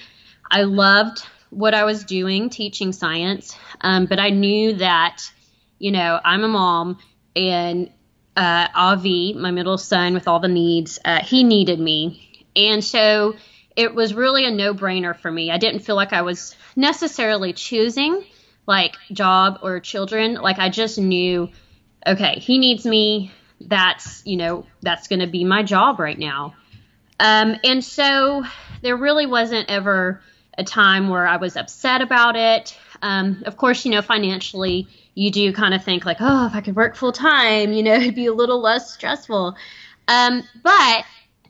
[0.50, 5.22] I loved what I was doing, teaching science, um, but I knew that
[5.79, 6.98] you know I'm a mom,
[7.35, 7.90] and
[8.37, 13.35] uh, Avi, my middle son with all the needs, uh, he needed me, and so
[13.77, 15.50] it was really a no brainer for me.
[15.50, 18.24] I didn't feel like I was necessarily choosing
[18.66, 20.35] like job or children.
[20.35, 21.50] Like I just knew,
[22.07, 23.33] okay, he needs me.
[23.66, 26.55] That's, you know, that's going to be my job right now.
[27.20, 28.44] Um, and so
[28.83, 30.20] there really wasn't ever
[30.57, 32.77] a time where I was upset about it.
[33.03, 36.61] Um, of course, you know, financially, you do kind of think like, oh, if I
[36.61, 39.57] could work full time, you know, it'd be a little less stressful.
[40.09, 41.05] Um, but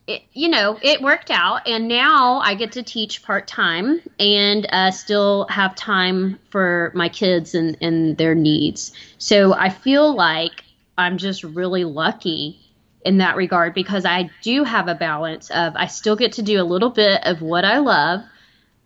[0.06, 4.66] it, you know, it worked out, and now I get to teach part time and
[4.70, 8.92] uh, still have time for my kids and, and their needs.
[9.16, 10.63] So I feel like
[10.96, 12.60] I'm just really lucky
[13.04, 16.60] in that regard because I do have a balance of I still get to do
[16.60, 18.22] a little bit of what I love,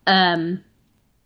[0.05, 0.63] um,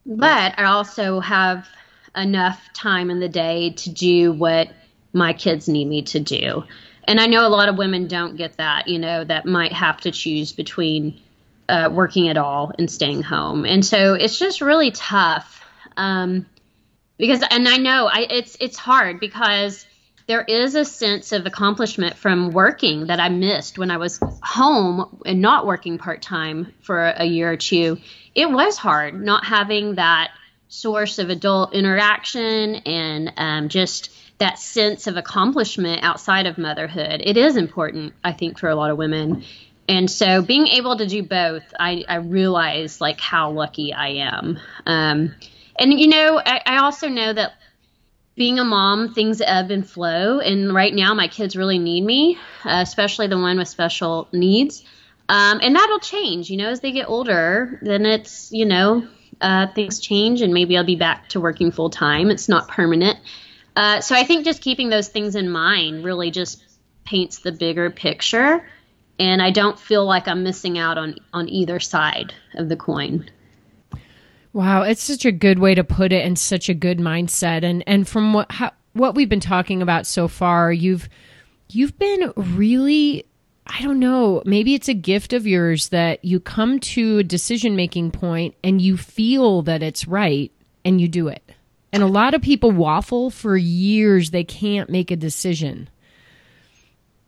[0.05, 1.67] but I also have
[2.15, 4.69] enough time in the day to do what
[5.13, 6.63] my kids need me to do
[7.05, 9.99] and I know a lot of women don't get that, you know, that might have
[10.01, 11.19] to choose between
[11.67, 13.65] uh, working at all and staying home.
[13.65, 15.65] And so it's just really tough.
[15.97, 16.45] Um,
[17.17, 19.85] because, and I know I, it's, it's hard because
[20.27, 25.21] there is a sense of accomplishment from working that I missed when I was home
[25.25, 27.97] and not working part time for a year or two.
[28.33, 30.31] It was hard not having that
[30.69, 37.21] source of adult interaction and um, just that sense of accomplishment outside of motherhood.
[37.23, 39.43] It is important, I think, for a lot of women.
[39.87, 44.59] And so being able to do both, I, I realize like how lucky I am.
[44.85, 45.35] Um,
[45.77, 47.53] and you know, I, I also know that
[48.35, 50.39] being a mom, things ebb and flow.
[50.39, 54.83] And right now, my kids really need me, uh, especially the one with special needs.
[55.29, 57.79] Um, and that'll change, you know, as they get older.
[57.81, 59.07] Then it's, you know,
[59.41, 62.29] uh, things change, and maybe I'll be back to working full time.
[62.29, 63.19] It's not permanent.
[63.75, 66.63] Uh, so I think just keeping those things in mind really just
[67.03, 68.65] paints the bigger picture,
[69.19, 73.29] and I don't feel like I'm missing out on on either side of the coin.
[74.53, 77.63] Wow, it's such a good way to put it, and such a good mindset.
[77.63, 81.09] And and from what how, what we've been talking about so far, you've
[81.69, 83.25] you've been really
[83.65, 87.75] I don't know, maybe it's a gift of yours that you come to a decision
[87.75, 90.51] making point and you feel that it's right
[90.83, 91.41] and you do it.
[91.93, 94.31] And a lot of people waffle for years.
[94.31, 95.89] They can't make a decision.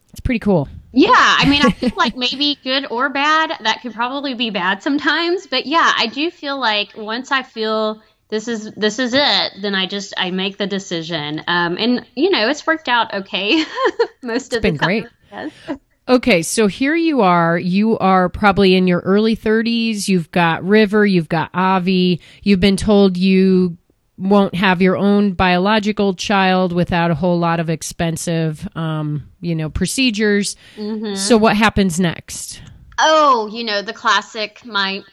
[0.09, 0.67] It's pretty cool.
[0.95, 3.51] Yeah, I mean, I feel like maybe good or bad.
[3.61, 8.01] That could probably be bad sometimes, but yeah, I do feel like once I feel
[8.29, 11.43] this is this is it, then I just I make the decision.
[11.47, 13.63] Um, and you know, it's worked out okay
[14.23, 15.09] most it's of the been time.
[15.31, 15.79] great.
[16.07, 17.57] Okay, so here you are.
[17.57, 20.07] You are probably in your early 30s.
[20.07, 22.21] You've got River, you've got Avi.
[22.43, 23.75] You've been told you
[24.17, 29.69] won't have your own biological child without a whole lot of expensive, um, you know,
[29.69, 30.55] procedures.
[30.77, 31.15] Mm-hmm.
[31.15, 32.61] So what happens next?
[32.97, 34.65] Oh, you know, the classic.
[34.65, 35.03] My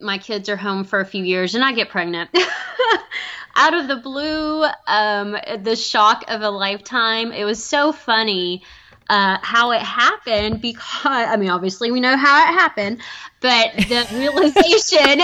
[0.00, 2.30] my kids are home for a few years, and I get pregnant.
[3.56, 7.32] Out of the blue, um, the shock of a lifetime.
[7.32, 8.62] It was so funny.
[9.08, 13.00] Uh, how it happened because I mean, obviously we know how it happened,
[13.40, 15.20] but the realization.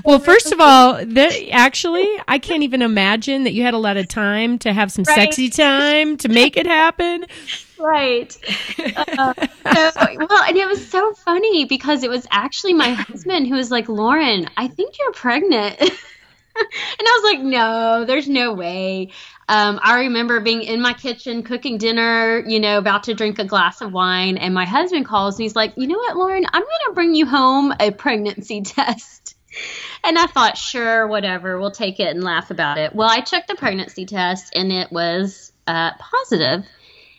[0.04, 3.96] well, first of all, the, actually, I can't even imagine that you had a lot
[3.96, 5.14] of time to have some right.
[5.14, 7.26] sexy time to make it happen.
[7.78, 8.36] Right.
[8.78, 13.54] Uh, so, well, and it was so funny because it was actually my husband who
[13.54, 15.80] was like, Lauren, I think you're pregnant.
[15.80, 15.90] and
[17.00, 19.10] I was like, no, there's no way.
[19.48, 23.44] Um, I remember being in my kitchen cooking dinner, you know, about to drink a
[23.44, 26.44] glass of wine, and my husband calls and he's like, "You know what, Lauren?
[26.52, 29.36] I'm going to bring you home a pregnancy test."
[30.04, 32.94] And I thought, sure, whatever, we'll take it and laugh about it.
[32.94, 36.66] Well, I took the pregnancy test and it was uh, positive.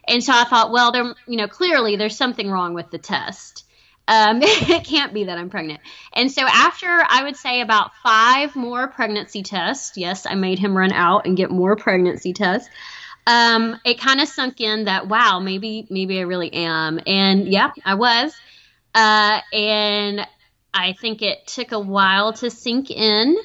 [0.08, 3.66] And so I thought, well, there, you know, clearly there's something wrong with the test.
[4.08, 5.82] Um, it can't be that I'm pregnant.
[6.14, 10.78] And so after I would say about five more pregnancy tests, yes, I made him
[10.78, 12.70] run out and get more pregnancy tests.
[13.26, 17.00] Um, it kind of sunk in that wow, maybe maybe I really am.
[17.06, 18.34] And yeah, I was.
[18.96, 20.26] Uh, and
[20.74, 23.36] I think it took a while to sink in.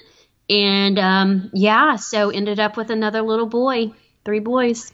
[0.49, 3.93] And um, yeah, so ended up with another little boy,
[4.25, 4.93] three boys.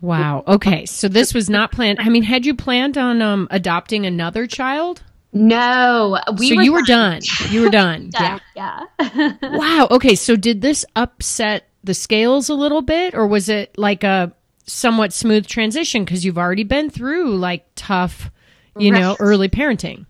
[0.00, 0.44] Wow.
[0.46, 0.86] Okay.
[0.86, 1.98] So this was not planned.
[2.00, 5.02] I mean, had you planned on um, adopting another child?
[5.32, 6.18] No.
[6.38, 7.20] We so were you were done.
[7.20, 7.52] done.
[7.52, 8.10] You were done.
[8.10, 8.86] done yeah.
[8.98, 9.36] Yeah.
[9.42, 9.88] wow.
[9.90, 10.14] Okay.
[10.14, 14.32] So did this upset the scales a little bit, or was it like a
[14.66, 18.30] somewhat smooth transition because you've already been through like tough,
[18.78, 19.00] you right.
[19.00, 20.06] know, early parenting?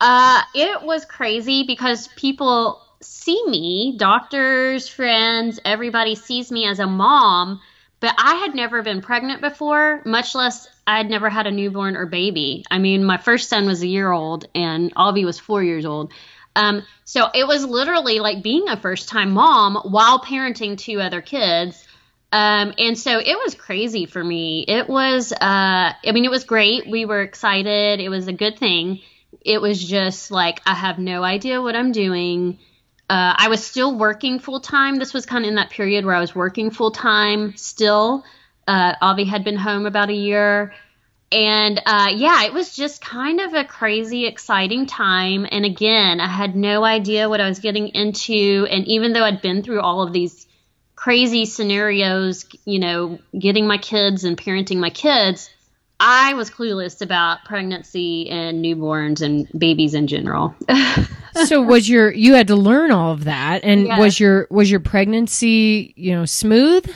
[0.00, 6.86] Uh, it was crazy because people see me, doctors, friends, everybody sees me as a
[6.86, 7.60] mom
[8.02, 11.96] but I had never been pregnant before, much less I had never had a newborn
[11.96, 12.64] or baby.
[12.68, 16.12] I mean, my first son was a year old and Avi was four years old.
[16.56, 21.20] Um, so it was literally like being a first time mom while parenting two other
[21.20, 21.86] kids.
[22.32, 24.64] Um, and so it was crazy for me.
[24.66, 26.90] It was, uh, I mean, it was great.
[26.90, 28.00] We were excited.
[28.00, 29.00] It was a good thing.
[29.42, 32.58] It was just like, I have no idea what I'm doing.
[33.08, 34.96] Uh, I was still working full time.
[34.96, 38.24] This was kind of in that period where I was working full time still.
[38.66, 40.72] Uh, Avi had been home about a year.
[41.30, 45.46] And uh, yeah, it was just kind of a crazy, exciting time.
[45.50, 48.66] And again, I had no idea what I was getting into.
[48.70, 50.46] And even though I'd been through all of these
[50.94, 55.50] crazy scenarios, you know, getting my kids and parenting my kids,
[55.98, 60.54] I was clueless about pregnancy and newborns and babies in general.
[61.44, 64.80] so was your you had to learn all of that and was your was your
[64.80, 66.92] pregnancy, you know, smooth?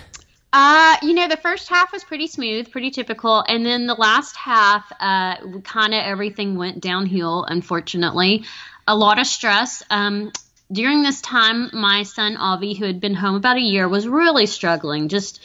[0.53, 4.37] Uh, you know, the first half was pretty smooth, pretty typical, and then the last
[4.37, 7.45] half, uh, kind of everything went downhill.
[7.45, 8.45] Unfortunately,
[8.87, 9.83] a lot of stress.
[9.91, 10.33] Um,
[10.73, 14.47] during this time, my son Avi, who had been home about a year, was really
[14.47, 15.09] struggling.
[15.09, 15.43] Just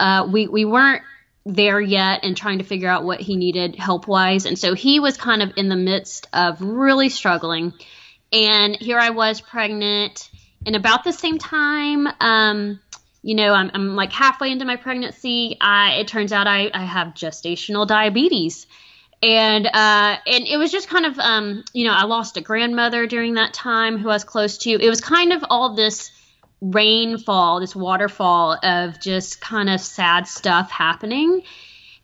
[0.00, 1.02] uh, we we weren't
[1.46, 4.44] there yet and trying to figure out what he needed help wise.
[4.44, 7.72] And so he was kind of in the midst of really struggling.
[8.32, 10.30] And here I was pregnant.
[10.66, 12.80] And about the same time, um,
[13.22, 15.56] you know, I'm, I'm, like halfway into my pregnancy.
[15.60, 18.66] I, it turns out I, I have gestational diabetes.
[19.20, 23.04] And uh, and it was just kind of um, you know I lost a grandmother
[23.08, 24.70] during that time who I was close to.
[24.70, 26.12] It was kind of all this
[26.60, 31.42] rainfall, this waterfall of just kind of sad stuff happening.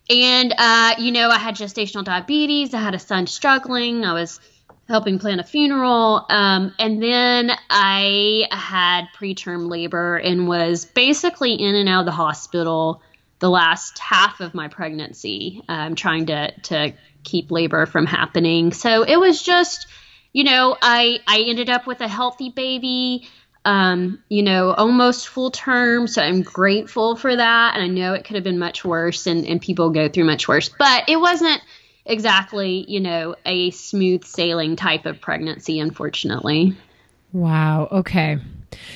[0.09, 2.73] And, uh, you know, I had gestational diabetes.
[2.73, 4.05] I had a son struggling.
[4.05, 4.39] I was
[4.87, 6.25] helping plan a funeral.
[6.29, 12.11] Um, and then I had preterm labor and was basically in and out of the
[12.11, 13.01] hospital
[13.39, 18.71] the last half of my pregnancy, um, trying to, to keep labor from happening.
[18.71, 19.87] So it was just,
[20.31, 23.27] you know, I, I ended up with a healthy baby
[23.65, 26.07] um, you know, almost full term.
[26.07, 27.73] So I'm grateful for that.
[27.73, 30.47] And I know it could have been much worse and, and people go through much
[30.47, 31.61] worse, but it wasn't
[32.05, 36.75] exactly, you know, a smooth sailing type of pregnancy, unfortunately.
[37.33, 37.87] Wow.
[37.91, 38.37] Okay.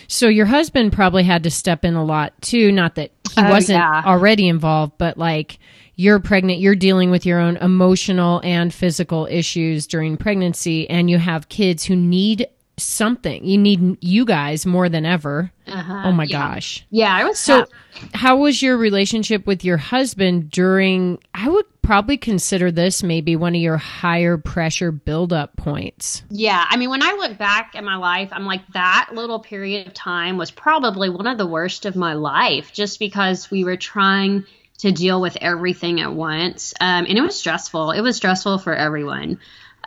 [0.07, 2.71] So your husband probably had to step in a lot too.
[2.71, 4.03] Not that he oh, wasn't yeah.
[4.05, 5.59] already involved, but like
[5.95, 11.17] you're pregnant, you're dealing with your own emotional and physical issues during pregnancy, and you
[11.17, 12.47] have kids who need
[12.83, 13.45] something.
[13.45, 15.51] You need you guys more than ever.
[15.67, 16.03] Uh-huh.
[16.05, 16.53] Oh my yeah.
[16.53, 16.85] gosh.
[16.89, 17.59] Yeah, I was so.
[17.59, 17.69] Tough.
[18.13, 21.19] How was your relationship with your husband during?
[21.33, 26.23] I would probably consider this maybe one of your higher pressure buildup points.
[26.29, 29.87] Yeah, I mean, when I look back at my life, I'm like that little period
[29.87, 33.77] of time was probably one of the worst of my life, just because we were
[33.77, 34.45] trying
[34.79, 37.91] to deal with everything at once, um, and it was stressful.
[37.91, 39.39] It was stressful for everyone.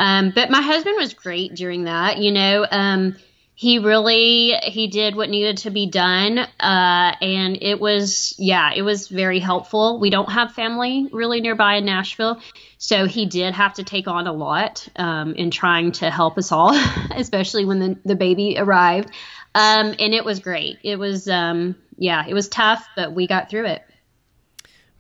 [0.03, 2.19] Um, but my husband was great during that.
[2.19, 3.15] You know, um,
[3.55, 8.83] he really he did what needed to be done uh, and it was yeah it
[8.83, 10.01] was very helpful.
[10.01, 12.41] We don't have family really nearby in nashville
[12.79, 16.51] so he did have to take on a lot um, in trying to help us
[16.51, 16.75] all
[17.15, 19.11] especially when the, the baby arrived.
[19.55, 20.79] Um, and it was great.
[20.83, 23.83] It was um, yeah it was tough but we got through it.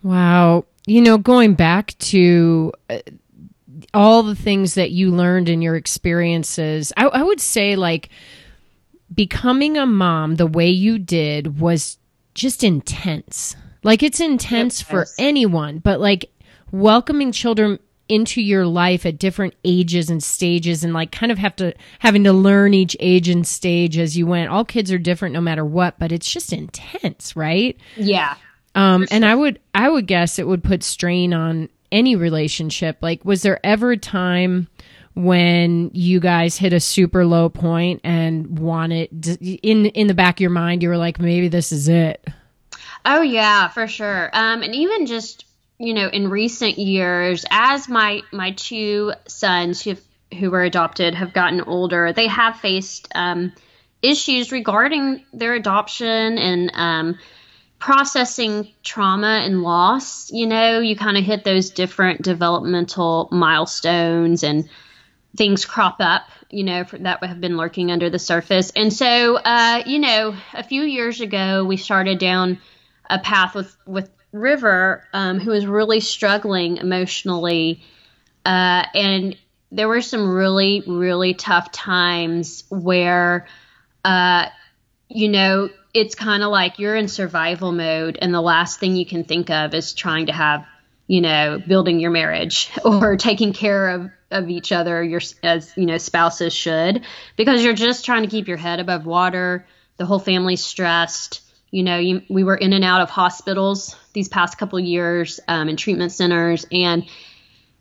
[0.04, 0.66] Wow.
[0.86, 2.98] You know going back to uh,
[3.94, 8.10] all the things that you learned in your experiences I, I would say like
[9.14, 11.98] becoming a mom the way you did was
[12.34, 13.56] just intense.
[13.82, 15.14] Like it's intense yep, for yes.
[15.18, 16.30] anyone, but like
[16.70, 17.78] welcoming children
[18.08, 22.24] into your life at different ages and stages and like kind of have to having
[22.24, 24.50] to learn each age and stage as you went.
[24.50, 27.76] All kids are different no matter what, but it's just intense, right?
[27.96, 28.36] Yeah.
[28.74, 29.08] Um sure.
[29.10, 32.98] and I would I would guess it would put strain on any relationship.
[33.00, 34.68] Like was there ever a time
[35.14, 39.26] when you guys hit a super low point and wanted
[39.62, 42.26] in in the back of your mind you were like maybe this is it
[43.04, 45.44] oh yeah for sure um, and even just
[45.78, 49.96] you know in recent years as my my two sons who
[50.38, 53.52] who were adopted have gotten older they have faced um,
[54.00, 57.18] issues regarding their adoption and um,
[57.82, 64.68] processing trauma and loss you know you kind of hit those different developmental milestones and
[65.36, 68.70] things crop up, you know, that have been lurking under the surface.
[68.76, 72.58] And so, uh, you know, a few years ago, we started down
[73.08, 77.82] a path with with River, um, who was really struggling emotionally,
[78.46, 79.36] uh, and
[79.70, 83.46] there were some really really tough times where,
[84.04, 84.46] uh,
[85.08, 89.06] you know, it's kind of like you're in survival mode, and the last thing you
[89.06, 90.64] can think of is trying to have,
[91.06, 95.84] you know, building your marriage or taking care of of each other your as you
[95.84, 97.04] know spouses should
[97.36, 99.66] because you're just trying to keep your head above water.
[99.98, 101.42] The whole family's stressed.
[101.70, 105.68] You know you, we were in and out of hospitals these past couple years um,
[105.68, 107.04] in treatment centers and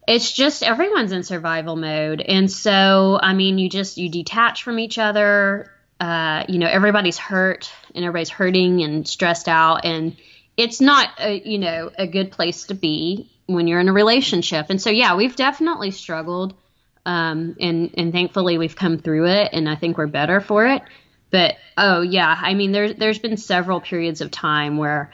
[0.07, 2.21] it's just everyone's in survival mode.
[2.21, 5.71] And so i mean you just you detach from each other
[6.01, 10.17] uh, you know everybody's hurt and everybody's hurting and stressed out and
[10.57, 14.67] it's not a you know a good place to be when you're in a relationship.
[14.69, 16.53] And so, yeah, we've definitely struggled.
[17.05, 20.83] Um, and, and thankfully we've come through it and I think we're better for it.
[21.31, 25.11] But, oh yeah, I mean, there's, there's been several periods of time where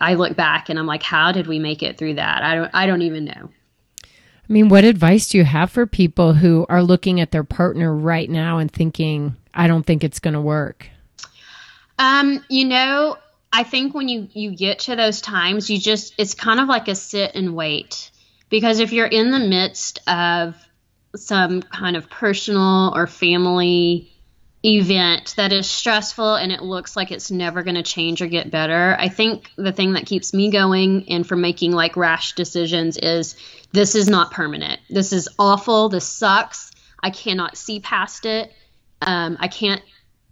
[0.00, 2.42] I look back and I'm like, how did we make it through that?
[2.42, 3.50] I don't, I don't even know.
[4.50, 7.94] I mean, what advice do you have for people who are looking at their partner
[7.94, 10.88] right now and thinking, I don't think it's going to work?
[12.00, 13.16] Um, you know,
[13.52, 16.88] I think when you you get to those times, you just it's kind of like
[16.88, 18.10] a sit and wait
[18.48, 20.56] because if you're in the midst of
[21.14, 24.09] some kind of personal or family
[24.64, 28.50] event that is stressful and it looks like it's never going to change or get
[28.50, 32.96] better, I think the thing that keeps me going and from making like rash decisions
[32.98, 33.36] is
[33.72, 34.80] this is not permanent.
[34.90, 35.88] This is awful.
[35.88, 36.72] This sucks.
[37.02, 38.52] I cannot see past it.
[39.00, 39.82] Um, I can't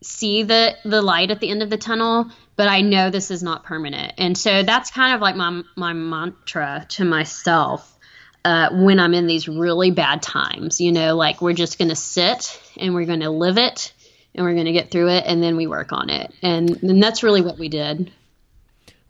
[0.03, 3.43] see the the light at the end of the tunnel but i know this is
[3.43, 7.99] not permanent and so that's kind of like my my mantra to myself
[8.45, 11.97] uh, when i'm in these really bad times you know like we're just going to
[11.97, 13.93] sit and we're going to live it
[14.35, 17.03] and we're going to get through it and then we work on it and, and
[17.03, 18.11] that's really what we did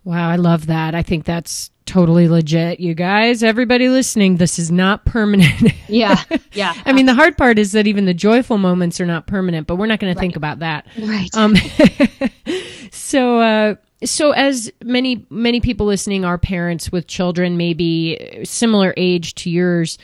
[0.03, 3.41] wow i love that i think that's totally legit, you guys.
[3.41, 5.73] Everybody listening, this is not permanent.
[5.89, 6.23] yeah.
[6.53, 6.73] Yeah.
[6.85, 9.75] I mean, the hard part is that even the joyful moments are not permanent, but
[9.75, 10.13] we're not going right.
[10.13, 10.85] to think about that.
[11.01, 11.29] Right.
[11.33, 11.55] Um,
[12.91, 19.35] so, uh, so as many many people listening are parents with children maybe similar age
[19.35, 19.97] to yours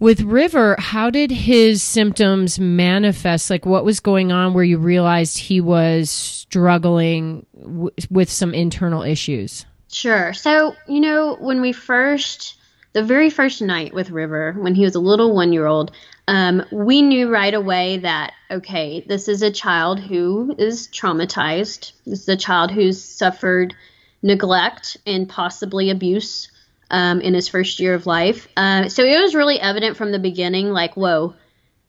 [0.00, 5.38] with river how did his symptoms manifest like what was going on where you realized
[5.38, 10.32] he was struggling w- with some internal issues Sure.
[10.32, 12.56] So, you know, when we first,
[12.92, 15.90] the very first night with River, when he was a little one year old,
[16.28, 21.92] um, we knew right away that, okay, this is a child who is traumatized.
[22.06, 23.74] This is a child who's suffered
[24.22, 26.49] neglect and possibly abuse
[26.90, 28.48] um, in his first year of life.
[28.56, 31.34] Uh, so it was really evident from the beginning, like, whoa,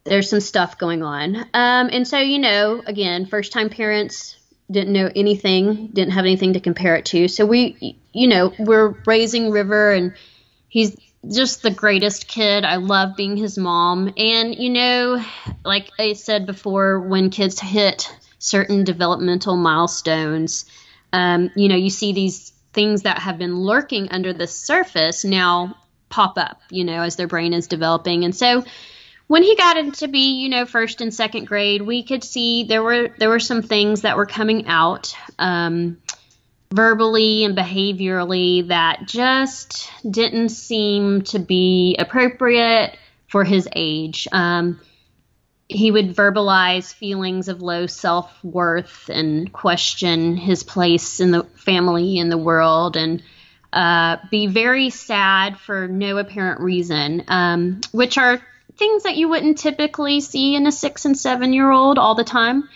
[0.04, 1.36] there's some stuff going on.
[1.36, 4.36] Um, and so, you know, again, first time parents,
[4.70, 7.28] didn't know anything, didn't have anything to compare it to.
[7.28, 10.14] So we, you know, we're raising River, and
[10.68, 10.96] he's
[11.30, 12.64] just the greatest kid.
[12.64, 14.14] I love being his mom.
[14.16, 15.22] And, you know,
[15.64, 20.64] like I said before, when kids hit certain developmental milestones,
[21.12, 25.76] um, you know, you see these things that have been lurking under the surface now
[26.08, 28.24] pop up, you know, as their brain is developing.
[28.24, 28.64] And so
[29.26, 32.82] when he got into be, you know, first and second grade, we could see there
[32.82, 35.98] were there were some things that were coming out um,
[36.70, 42.96] verbally and behaviorally that just didn't seem to be appropriate
[43.28, 44.28] for his age.
[44.32, 44.80] Um,
[45.68, 52.18] he would verbalize feelings of low self worth and question his place in the family
[52.18, 53.22] in the world and
[53.72, 58.42] uh, be very sad for no apparent reason, um, which are
[58.76, 62.24] things that you wouldn't typically see in a six and seven year old all the
[62.24, 62.68] time.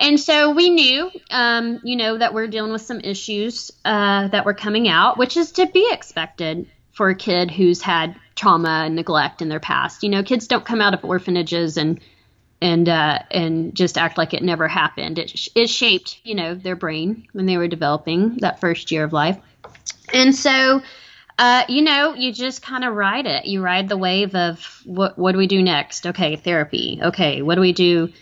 [0.00, 4.44] And so we knew, um, you know, that we're dealing with some issues uh, that
[4.44, 8.94] were coming out, which is to be expected for a kid who's had trauma and
[8.94, 10.04] neglect in their past.
[10.04, 12.00] You know, kids don't come out of orphanages and
[12.60, 15.18] and uh, and just act like it never happened.
[15.18, 19.12] It, it shaped, you know, their brain when they were developing that first year of
[19.12, 19.38] life.
[20.12, 20.82] And so,
[21.38, 23.46] uh, you know, you just kind of ride it.
[23.46, 26.06] You ride the wave of what what do we do next?
[26.06, 26.98] Okay, therapy.
[27.02, 28.12] Okay, what do we do?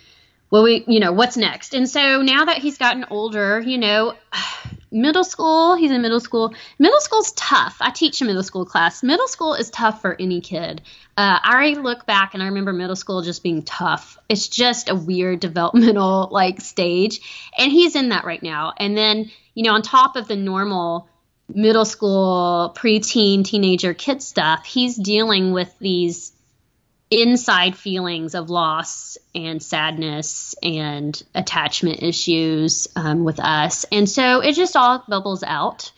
[0.51, 1.75] Well, we, you know, what's next?
[1.75, 4.15] And so now that he's gotten older, you know,
[4.93, 6.55] middle school, he's in middle school.
[6.79, 7.79] Middle school's tough.
[7.81, 9.03] I teach a middle school class.
[9.03, 10.83] Middle school is tough for any kid.
[11.17, 14.19] Uh, I look back and I remember middle school just being tough.
[14.29, 17.21] It's just a weird developmental like stage,
[17.59, 18.73] and he's in that right now.
[18.77, 21.09] And then, you know, on top of the normal
[21.49, 26.33] middle school, preteen, teenager kid stuff, he's dealing with these
[27.11, 33.85] inside feelings of loss and sadness and attachment issues um, with us.
[33.93, 35.93] And so it just all bubbles out.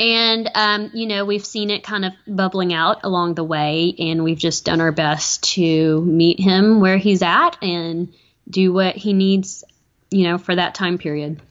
[0.00, 4.22] And, um, you know, we've seen it kind of bubbling out along the way, and
[4.22, 8.14] we've just done our best to meet him where he's at and
[8.48, 9.64] do what he needs,
[10.10, 11.42] you know, for that time period.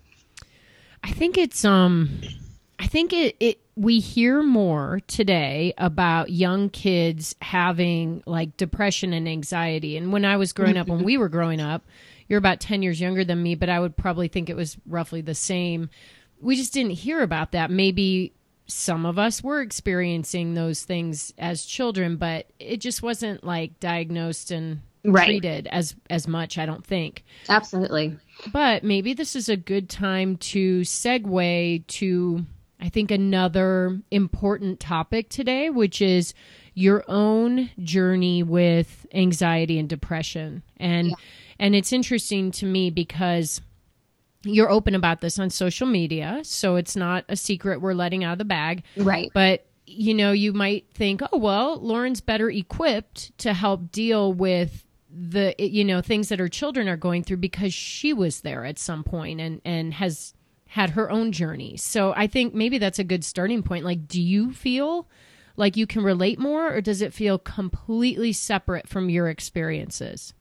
[1.03, 2.21] I think it's, um,
[2.79, 9.27] I think it, it we hear more today about young kids having like depression and
[9.27, 9.97] anxiety.
[9.97, 11.85] And when I was growing up, when we were growing up,
[12.27, 15.21] you're about 10 years younger than me, but I would probably think it was roughly
[15.21, 15.89] the same.
[16.41, 17.71] We just didn't hear about that.
[17.71, 18.33] Maybe
[18.67, 24.51] some of us were experiencing those things as children, but it just wasn't like diagnosed
[24.51, 25.25] and right.
[25.25, 27.23] treated as as much, I don't think.
[27.47, 28.17] Absolutely.
[28.51, 32.45] But maybe this is a good time to segue to
[32.79, 36.33] I think another important topic today, which is
[36.73, 40.61] your own journey with anxiety and depression.
[40.77, 41.15] And yeah.
[41.59, 43.61] and it's interesting to me because
[44.43, 48.33] you're open about this on social media, so it's not a secret we're letting out
[48.33, 48.83] of the bag.
[48.95, 49.31] Right.
[49.33, 54.85] But you know, you might think, "Oh, well, Lauren's better equipped to help deal with
[55.09, 58.77] the you know things that her children are going through because she was there at
[58.77, 60.33] some point and and has
[60.67, 61.77] had her own journey.
[61.77, 63.85] So I think maybe that's a good starting point.
[63.85, 65.07] Like, do you feel
[65.55, 70.33] like you can relate more, or does it feel completely separate from your experiences?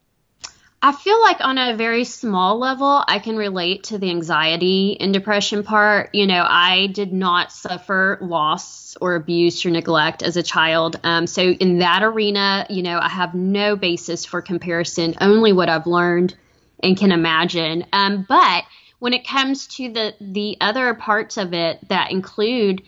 [0.83, 5.13] I feel like on a very small level, I can relate to the anxiety and
[5.13, 6.15] depression part.
[6.15, 11.01] You know, I did not suffer loss or abuse or neglect as a child.
[11.03, 15.71] Um, so, in that arena, you know, I have no basis for comparison, only what
[15.71, 16.37] I've learned
[16.83, 17.87] and can imagine.
[17.93, 18.65] Um, but
[18.99, 22.83] when it comes to the the other parts of it that include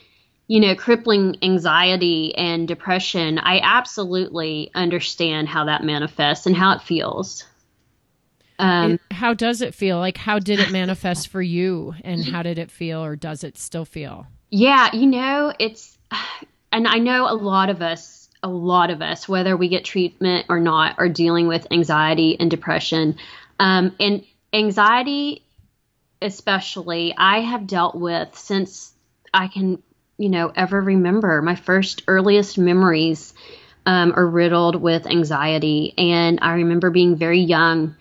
[0.47, 6.83] you know crippling anxiety and depression i absolutely understand how that manifests and how it
[6.83, 7.45] feels.
[8.61, 9.99] Um, how does it feel?
[9.99, 13.57] Like how did it manifest for you and how did it feel or does it
[13.57, 14.27] still feel?
[14.51, 15.99] Yeah you know it's
[16.73, 20.47] and i know a lot of us a lot of us whether we get treatment
[20.49, 23.17] or not are dealing with anxiety and depression.
[23.61, 25.43] Um, and anxiety
[26.21, 28.93] especially, I have dealt with since
[29.33, 29.83] I can,
[30.17, 31.43] you know, ever remember.
[31.43, 33.35] My first earliest memories
[33.87, 35.95] um, are riddled with anxiety.
[35.97, 37.97] And I remember being very young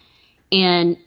[0.51, 0.97] and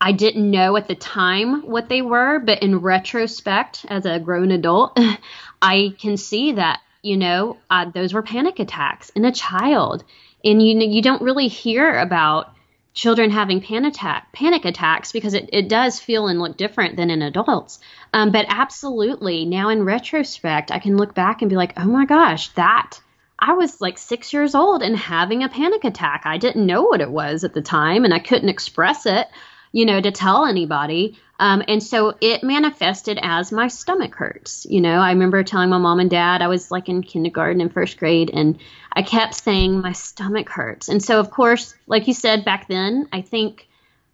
[0.00, 4.50] I didn't know at the time what they were, but in retrospect, as a grown
[4.50, 4.98] adult,
[5.62, 10.04] I can see that, you know, uh, those were panic attacks in a child.
[10.42, 12.54] And you you don't really hear about
[12.92, 17.10] children having panic, attack, panic attacks because it, it does feel and look different than
[17.10, 17.80] in adults.
[18.12, 22.04] Um, but absolutely, now in retrospect, I can look back and be like, oh my
[22.04, 23.00] gosh, that
[23.38, 26.22] I was like six years old and having a panic attack.
[26.24, 29.28] I didn't know what it was at the time and I couldn't express it,
[29.72, 31.18] you know, to tell anybody.
[31.40, 34.66] Um, and so it manifested as my stomach hurts.
[34.68, 37.72] You know, I remember telling my mom and dad I was like in kindergarten and
[37.72, 38.58] first grade, and
[38.92, 40.88] I kept saying my stomach hurts.
[40.88, 43.66] And so, of course, like you said back then, I think,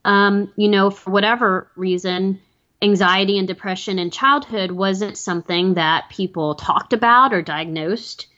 [0.04, 2.40] um, you know, for whatever reason,
[2.80, 8.28] anxiety and depression in childhood wasn't something that people talked about or diagnosed.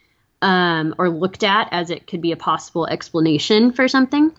[0.41, 4.32] um, or looked at as it could be a possible explanation for something.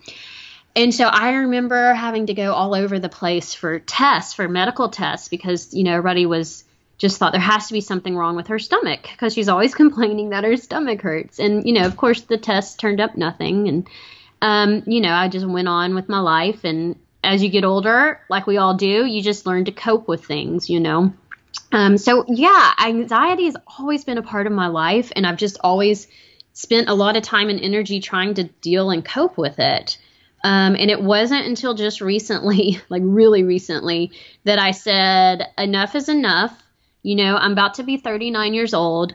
[0.76, 4.88] And so I remember having to go all over the place for tests, for medical
[4.88, 6.64] tests, because, you know, everybody was
[6.96, 10.30] just thought there has to be something wrong with her stomach because she's always complaining
[10.30, 11.40] that her stomach hurts.
[11.40, 13.68] And, you know, of course, the tests turned up nothing.
[13.68, 13.88] And,
[14.42, 16.62] um, you know, I just went on with my life.
[16.62, 20.24] And as you get older, like we all do, you just learn to cope with
[20.24, 21.12] things, you know.
[21.72, 25.10] Um, so, yeah, anxiety has always been a part of my life.
[25.16, 26.06] And I've just always
[26.52, 29.98] spent a lot of time and energy trying to deal and cope with it.
[30.42, 34.12] Um, and it wasn't until just recently, like really recently,
[34.44, 36.62] that I said, enough is enough.
[37.02, 39.14] You know, I'm about to be 39 years old.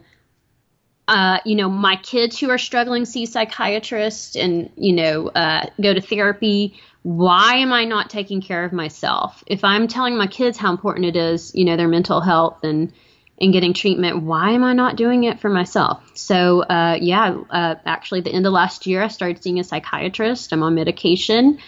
[1.08, 5.94] Uh, you know, my kids who are struggling see psychiatrists and, you know, uh, go
[5.94, 6.80] to therapy.
[7.04, 9.44] Why am I not taking care of myself?
[9.46, 12.92] If I'm telling my kids how important it is, you know, their mental health and
[13.40, 14.24] and getting treatment.
[14.24, 16.04] Why am I not doing it for myself?
[16.14, 20.54] So, uh, yeah, uh, actually, the end of last year, I started seeing a psychiatrist.
[20.54, 21.60] I'm on medication,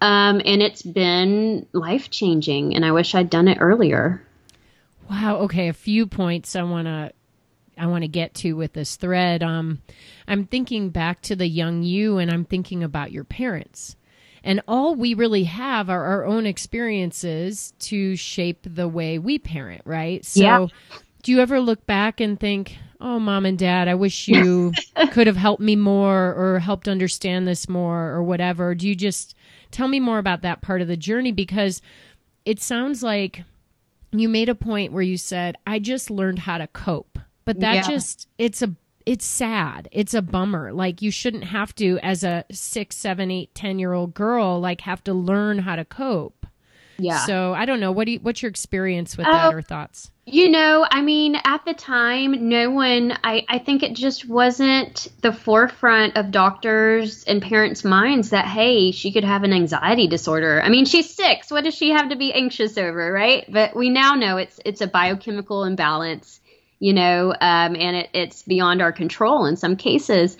[0.00, 2.74] um, and it's been life changing.
[2.74, 4.26] And I wish I'd done it earlier.
[5.08, 5.36] Wow.
[5.42, 7.12] Okay, a few points I want to
[7.76, 9.42] I want to get to with this thread.
[9.42, 9.82] Um,
[10.28, 13.96] I'm thinking back to the young you, and I'm thinking about your parents.
[14.44, 19.82] And all we really have are our own experiences to shape the way we parent,
[19.84, 20.24] right?
[20.24, 20.66] So yeah
[21.24, 24.72] do you ever look back and think, oh, mom and dad, I wish you
[25.10, 28.74] could have helped me more or helped understand this more or whatever?
[28.74, 29.34] Do you just
[29.70, 31.32] tell me more about that part of the journey?
[31.32, 31.80] Because
[32.44, 33.42] it sounds like
[34.12, 37.18] you made a point where you said, I just learned how to cope.
[37.46, 37.88] But that yeah.
[37.88, 38.74] just, it's a,
[39.06, 39.88] it's sad.
[39.92, 40.72] It's a bummer.
[40.72, 44.82] Like you shouldn't have to, as a six, seven, eight, ten year old girl, like
[44.82, 46.46] have to learn how to cope.
[46.96, 47.26] Yeah.
[47.26, 47.92] So I don't know.
[47.92, 50.10] What do you, what's your experience with uh, that or thoughts?
[50.26, 55.08] You know, I mean, at the time, no one, I, I think it just wasn't
[55.20, 60.62] the forefront of doctors and parents' minds that, hey, she could have an anxiety disorder.
[60.62, 61.50] I mean, she's six.
[61.50, 63.44] What does she have to be anxious over, right?
[63.52, 66.40] But we now know it's it's a biochemical imbalance,
[66.84, 70.36] you know, um, and it, it's beyond our control in some cases.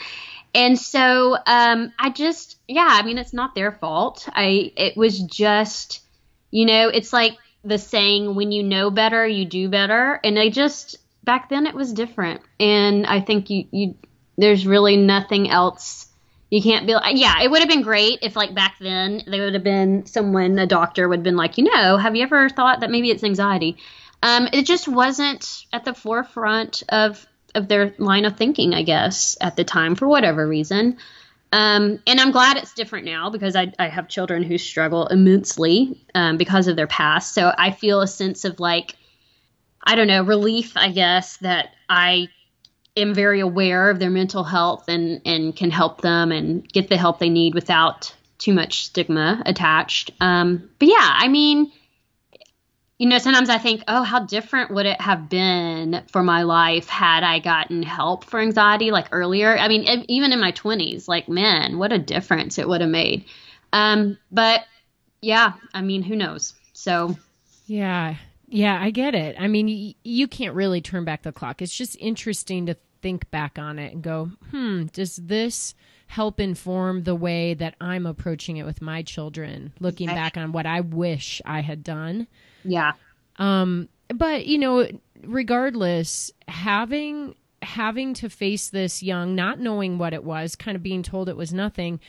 [0.55, 4.29] And so um, I just, yeah, I mean, it's not their fault.
[4.31, 6.03] I, it was just,
[6.51, 10.21] you know, it's like the saying, when you know better, you do better.
[10.23, 12.43] And I just, back then it was different.
[12.61, 13.95] And I think you, you,
[14.37, 16.09] there's really nothing else
[16.51, 19.45] you can't be like, yeah, it would have been great if like back then there
[19.45, 22.49] would have been someone, a doctor would have been like, you know, have you ever
[22.49, 23.77] thought that maybe it's anxiety?
[24.25, 29.37] Um, it just wasn't at the forefront of of their line of thinking, I guess,
[29.41, 30.97] at the time for whatever reason.
[31.53, 36.05] Um, and I'm glad it's different now because I, I have children who struggle immensely
[36.15, 37.33] um, because of their past.
[37.33, 38.97] So I feel a sense of like,
[39.81, 42.27] I don't know, relief, I guess, that I
[42.97, 46.97] am very aware of their mental health and, and can help them and get the
[46.97, 50.11] help they need without too much stigma attached.
[50.21, 51.71] Um, but yeah, I mean,
[52.99, 56.89] you know, sometimes I think, oh, how different would it have been for my life
[56.89, 59.57] had I gotten help for anxiety like earlier?
[59.59, 63.25] I mean, even in my 20s, like, man, what a difference it would have made.
[63.73, 64.63] Um, but
[65.21, 66.55] yeah, I mean, who knows?
[66.73, 67.17] So,
[67.67, 68.17] yeah,
[68.47, 69.35] yeah, I get it.
[69.39, 71.63] I mean, y- you can't really turn back the clock.
[71.63, 75.75] It's just interesting to think back on it and go, hmm, does this
[76.07, 80.67] help inform the way that I'm approaching it with my children, looking back on what
[80.67, 82.29] I wish I had done?
[82.65, 82.93] Yeah.
[83.37, 84.89] Um, but you know,
[85.23, 91.03] regardless, having having to face this young, not knowing what it was, kind of being
[91.03, 92.01] told it was nothing,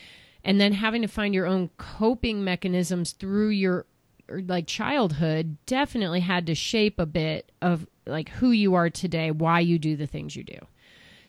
[0.43, 3.85] and then having to find your own coping mechanisms through your
[4.29, 9.59] like childhood definitely had to shape a bit of like who you are today, why
[9.59, 10.59] you do the things you do.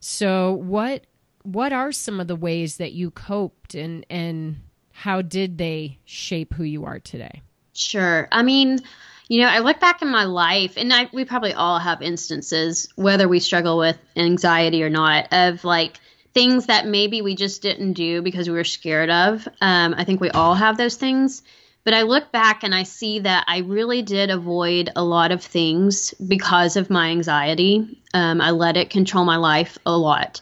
[0.01, 1.07] So, what
[1.43, 4.57] what are some of the ways that you coped and and
[4.93, 7.43] how did they shape who you are today?
[7.74, 8.29] Sure.
[8.33, 8.81] I mean,
[9.29, 12.89] you know, I look back in my life, and I, we probably all have instances,
[12.95, 15.99] whether we struggle with anxiety or not, of like
[16.33, 19.49] things that maybe we just didn't do because we were scared of.
[19.61, 21.43] Um, I think we all have those things.
[21.83, 25.41] But I look back and I see that I really did avoid a lot of
[25.41, 28.03] things because of my anxiety.
[28.12, 30.41] Um, I let it control my life a lot.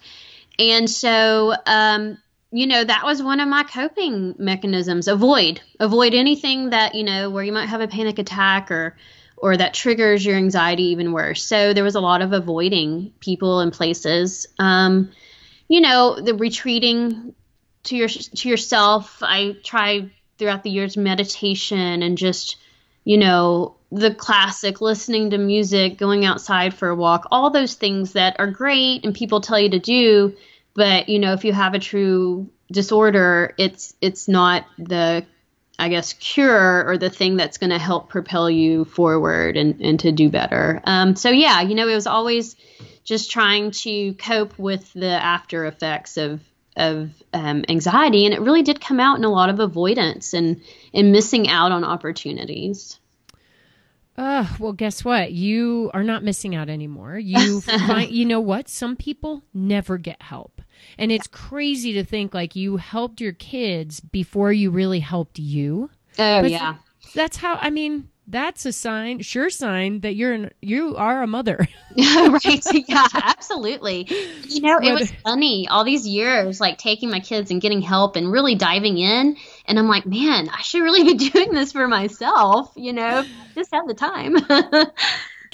[0.59, 2.17] And so um,
[2.55, 5.09] you know, that was one of my coping mechanisms.
[5.09, 8.97] Avoid, avoid anything that, you know, where you might have a panic attack or,
[9.37, 11.43] or that triggers your anxiety even worse.
[11.43, 14.47] So there was a lot of avoiding people and places.
[14.61, 15.11] Um,
[15.67, 17.35] you know, the retreating
[17.85, 19.19] to your to yourself.
[19.21, 22.57] I tried throughout the years meditation and just,
[23.03, 28.13] you know, the classic listening to music, going outside for a walk, all those things
[28.13, 30.37] that are great and people tell you to do,
[30.75, 35.25] but you know, if you have a true disorder, it's it's not the
[35.79, 39.99] I guess cure or the thing that's going to help propel you forward and, and
[40.01, 40.81] to do better.
[40.85, 42.55] Um, so yeah, you know, it was always
[43.03, 46.41] just trying to cope with the after effects of
[46.77, 50.61] of um, anxiety, and it really did come out in a lot of avoidance and
[50.93, 52.99] and missing out on opportunities.
[54.17, 55.33] Uh, well, guess what?
[55.33, 57.19] You are not missing out anymore.
[57.19, 58.69] You find, you know what?
[58.69, 60.54] Some people never get help.
[60.99, 65.91] And it's crazy to think like you helped your kids before you really helped you.
[66.19, 66.77] Oh, but yeah.
[67.15, 71.27] That's how, I mean, that's a sign, sure sign that you're an, you are a
[71.27, 71.69] mother.
[71.97, 72.63] right.
[72.89, 74.09] Yeah, absolutely.
[74.49, 78.17] You know, it was funny all these years, like taking my kids and getting help
[78.17, 79.37] and really diving in.
[79.67, 83.25] And I'm like, man, I should really be doing this for myself, you know,
[83.55, 84.37] just have the time.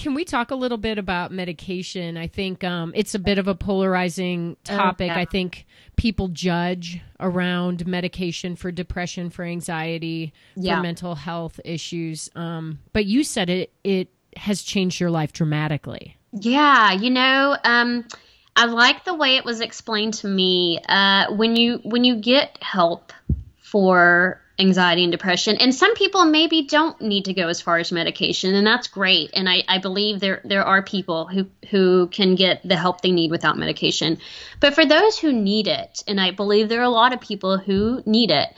[0.01, 2.17] Can we talk a little bit about medication?
[2.17, 5.11] I think um, it's a bit of a polarizing oh, topic.
[5.11, 10.77] I think people judge around medication for depression, for anxiety, yeah.
[10.77, 12.31] for mental health issues.
[12.35, 16.17] Um, but you said it it has changed your life dramatically.
[16.33, 18.07] Yeah, you know, um,
[18.57, 20.81] I like the way it was explained to me.
[20.89, 23.13] Uh, when you when you get help
[23.59, 25.57] for anxiety and depression.
[25.57, 29.31] And some people maybe don't need to go as far as medication, and that's great.
[29.35, 33.11] And I, I believe there there are people who who can get the help they
[33.11, 34.19] need without medication.
[34.61, 37.59] But for those who need it, and I believe there are a lot of people
[37.59, 38.49] who need it,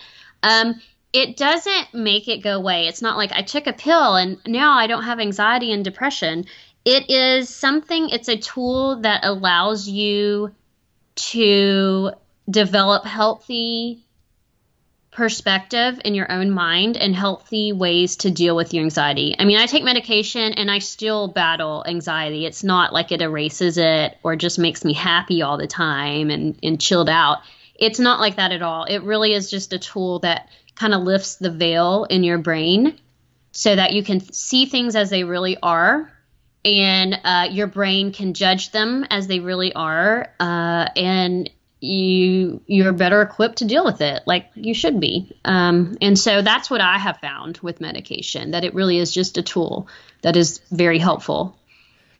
[0.43, 0.81] um,
[1.13, 2.89] it doesn't make it go away.
[2.89, 6.47] It's not like I took a pill and now I don't have anxiety and depression.
[6.85, 10.53] It is something, it's a tool that allows you
[11.15, 12.13] to
[12.51, 14.05] develop healthy
[15.13, 19.37] perspective in your own mind and healthy ways to deal with your anxiety.
[19.39, 22.47] I mean, I take medication and I still battle anxiety.
[22.47, 26.59] It's not like it erases it or just makes me happy all the time and,
[26.63, 27.41] and chilled out.
[27.75, 28.85] It's not like that at all.
[28.85, 32.99] It really is just a tool that kind of lifts the veil in your brain
[33.53, 36.11] so that you can see things as they really are
[36.65, 41.51] and uh, your brain can judge them as they really are uh, and
[41.83, 46.41] you you're better equipped to deal with it like you should be um, and so
[46.41, 49.89] that's what i have found with medication that it really is just a tool
[50.23, 51.59] that is very helpful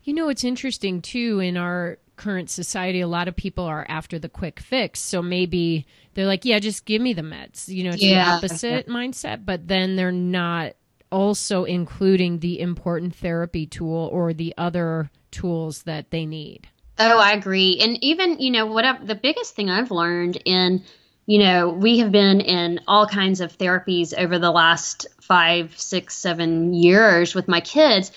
[0.03, 4.19] you know it's interesting too in our current society a lot of people are after
[4.19, 7.91] the quick fix so maybe they're like yeah just give me the meds you know
[7.91, 8.25] it's yeah.
[8.25, 8.93] the opposite yeah.
[8.93, 10.73] mindset but then they're not
[11.13, 16.69] also including the important therapy tool or the other tools that they need
[16.99, 17.79] Oh, I agree.
[17.81, 20.83] And even, you know, what I've, the biggest thing I've learned in,
[21.27, 26.17] you know, we have been in all kinds of therapies over the last five, six,
[26.17, 28.13] seven years with my kids.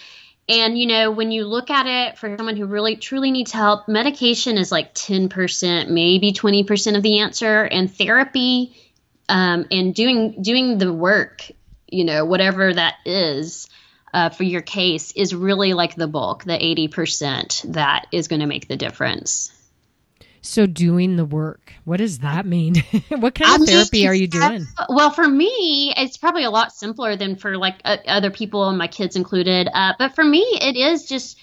[0.48, 3.88] And, you know, when you look at it for someone who really truly needs help,
[3.88, 7.64] medication is like 10%, maybe 20% of the answer.
[7.64, 8.76] And therapy
[9.28, 11.50] um, and doing doing the work,
[11.88, 13.68] you know, whatever that is,
[14.16, 18.46] uh, for your case is really like the bulk, the 80% that is going to
[18.46, 19.52] make the difference.
[20.42, 22.76] So, doing the work, what does that mean?
[23.10, 24.68] what kind of therapy are you doing?
[24.88, 28.78] Well, for me, it's probably a lot simpler than for like uh, other people and
[28.78, 29.68] my kids included.
[29.74, 31.38] Uh, but for me, it is just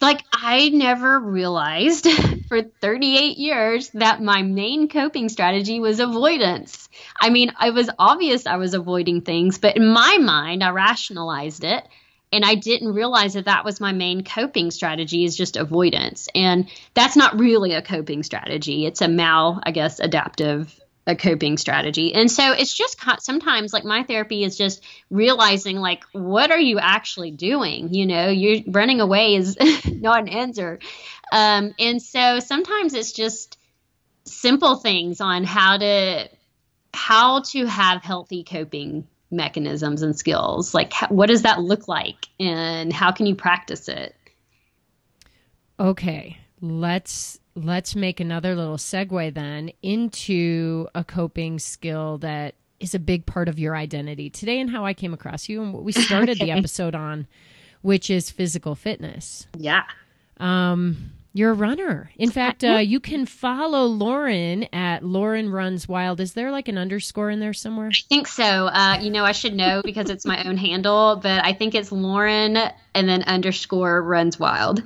[0.00, 2.06] like I never realized
[2.48, 6.88] for 38 years that my main coping strategy was avoidance.
[7.20, 11.64] I mean, it was obvious I was avoiding things, but in my mind, I rationalized
[11.64, 11.86] it.
[12.32, 16.28] And I didn't realize that that was my main coping strategy is just avoidance.
[16.34, 18.84] And that's not really a coping strategy.
[18.84, 22.12] It's a mal, I guess, adaptive a coping strategy.
[22.14, 26.78] And so it's just sometimes like my therapy is just realizing like what are you
[26.78, 27.94] actually doing?
[27.94, 30.80] You know, you're running away is not an answer.
[31.32, 33.58] Um, and so sometimes it's just
[34.24, 36.28] simple things on how to
[36.92, 40.74] how to have healthy coping mechanisms and skills.
[40.74, 44.16] Like what does that look like and how can you practice it?
[45.78, 52.98] Okay, let's let's make another little segue then into a coping skill that is a
[52.98, 55.92] big part of your identity today and how I came across you and what we
[55.92, 56.44] started okay.
[56.44, 57.26] the episode on,
[57.80, 59.46] which is physical fitness.
[59.56, 59.84] Yeah.
[60.38, 62.10] Um, you're a runner.
[62.16, 66.20] In fact, uh, you can follow Lauren at Lauren Runs Wild.
[66.20, 67.88] Is there like an underscore in there somewhere?
[67.88, 68.44] I think so.
[68.44, 71.92] Uh, you know, I should know because it's my own handle, but I think it's
[71.92, 72.56] Lauren
[72.94, 74.82] and then underscore Runs Wild.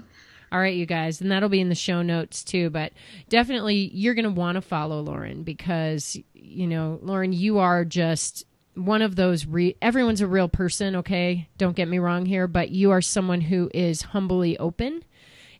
[0.52, 2.70] All right, you guys, and that'll be in the show notes too.
[2.70, 2.92] But
[3.28, 8.44] definitely, you're going to want to follow Lauren because you know, Lauren, you are just
[8.74, 11.48] one of those re- everyone's a real person okay?
[11.58, 15.04] Don't get me wrong here but you are someone who is humbly open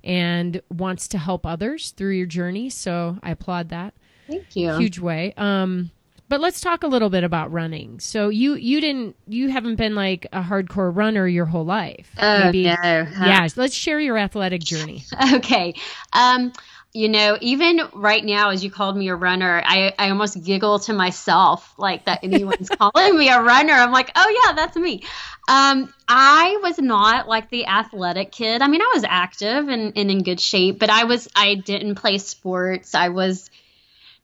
[0.03, 3.95] and wants to help others through your journey so i applaud that.
[4.29, 4.77] Thank you.
[4.77, 5.35] Huge way.
[5.37, 5.91] Um
[6.31, 9.95] but let's talk a little bit about running so you you didn't you haven't been
[9.95, 13.05] like a hardcore runner your whole life oh Maybe, no huh?
[13.27, 15.05] yeah let's share your athletic journey
[15.35, 15.75] okay
[16.15, 16.53] um
[16.93, 20.81] you know, even right now, as you called me a runner, I, I almost giggle
[20.81, 23.73] to myself like that anyone's calling me a runner.
[23.73, 25.05] I'm like, oh, yeah, that's me.
[25.47, 28.61] Um, I was not like the athletic kid.
[28.61, 31.95] I mean, I was active and, and in good shape, but I was, I didn't
[31.95, 32.97] play sports.
[32.97, 33.51] I was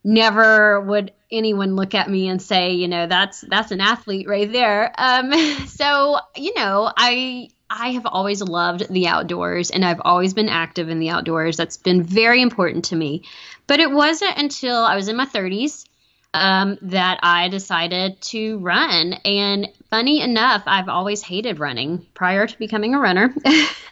[0.07, 4.51] never would anyone look at me and say, you know, that's, that's an athlete right
[4.51, 4.93] there.
[4.97, 5.33] Um,
[5.67, 10.89] so, you know, I, I have always loved the outdoors and I've always been active
[10.89, 11.57] in the outdoors.
[11.57, 13.25] That's been very important to me.
[13.67, 15.85] But it wasn't until I was in my 30s
[16.37, 19.15] um, that I decided to run.
[19.25, 23.35] And funny enough, I've always hated running prior to becoming a runner.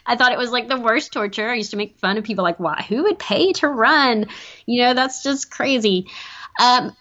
[0.05, 1.49] I thought it was like the worst torture.
[1.49, 2.85] I used to make fun of people like, why?
[2.87, 4.27] Who would pay to run?
[4.67, 6.05] You know, that's just crazy.
[6.61, 6.95] Um,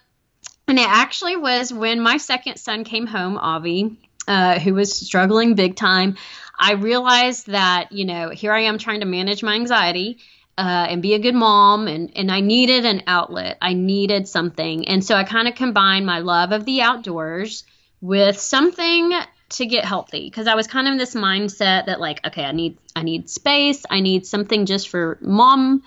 [0.67, 5.55] and it actually was when my second son came home, Avi, uh, who was struggling
[5.57, 6.17] big time.
[6.59, 10.21] I realized that, you know, here I am trying to manage my anxiety.
[10.57, 13.59] Uh, and be a good mom and, and I needed an outlet.
[13.61, 14.87] I needed something.
[14.87, 17.65] And so I kind of combined my love of the outdoors
[18.01, 19.13] with something
[19.49, 22.53] to get healthy because I was kind of in this mindset that like, okay, I
[22.53, 25.83] need I need space, I need something just for mom.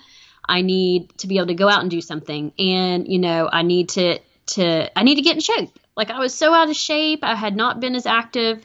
[0.48, 2.52] I need to be able to go out and do something.
[2.58, 5.78] And, you know, I need to to I need to get in shape.
[5.96, 7.20] Like I was so out of shape.
[7.22, 8.64] I had not been as active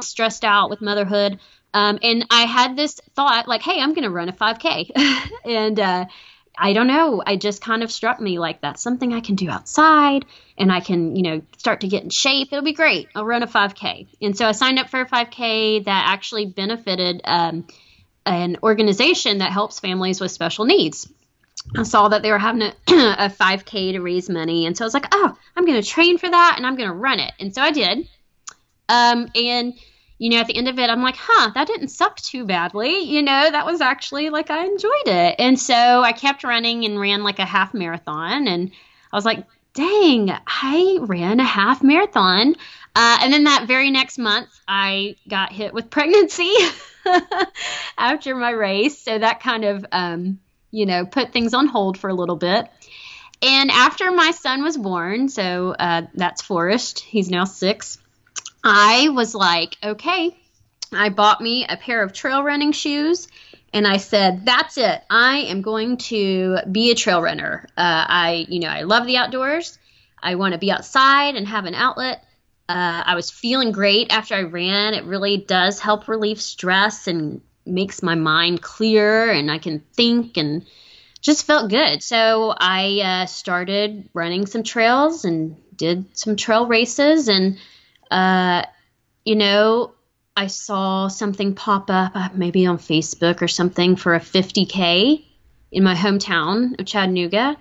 [0.00, 1.38] stressed out with motherhood.
[1.76, 4.92] Um, and I had this thought, like, hey, I'm going to run a 5K.
[5.44, 6.06] and uh,
[6.56, 9.50] I don't know, I just kind of struck me like that's something I can do
[9.50, 10.24] outside
[10.56, 12.48] and I can, you know, start to get in shape.
[12.50, 13.10] It'll be great.
[13.14, 14.06] I'll run a 5K.
[14.22, 17.66] And so I signed up for a 5K that actually benefited um,
[18.24, 21.06] an organization that helps families with special needs.
[21.76, 24.64] I saw that they were having a, a 5K to raise money.
[24.64, 26.88] And so I was like, oh, I'm going to train for that and I'm going
[26.88, 27.34] to run it.
[27.38, 28.08] And so I did.
[28.88, 29.74] Um, and
[30.18, 33.00] you know, at the end of it, I'm like, huh, that didn't suck too badly.
[33.00, 35.36] You know, that was actually like I enjoyed it.
[35.38, 38.48] And so I kept running and ran like a half marathon.
[38.48, 38.70] And
[39.12, 39.44] I was like,
[39.74, 42.54] dang, I ran a half marathon.
[42.94, 46.54] Uh, and then that very next month, I got hit with pregnancy
[47.98, 48.98] after my race.
[48.98, 50.40] So that kind of, um,
[50.70, 52.68] you know, put things on hold for a little bit.
[53.42, 57.98] And after my son was born, so uh, that's Forrest, he's now six.
[58.68, 60.36] I was like, okay,
[60.92, 63.28] I bought me a pair of trail running shoes
[63.72, 65.02] and I said, that's it.
[65.08, 67.68] I am going to be a trail runner.
[67.76, 69.78] Uh, I, you know, I love the outdoors.
[70.20, 72.24] I want to be outside and have an outlet.
[72.68, 74.94] Uh, I was feeling great after I ran.
[74.94, 80.36] It really does help relieve stress and makes my mind clear and I can think
[80.36, 80.66] and
[81.20, 82.02] just felt good.
[82.02, 87.58] So I uh, started running some trails and did some trail races and
[88.10, 88.64] uh,
[89.24, 89.94] you know,
[90.36, 95.24] I saw something pop up, uh, maybe on Facebook or something, for a 50K
[95.72, 97.56] in my hometown of Chattanooga.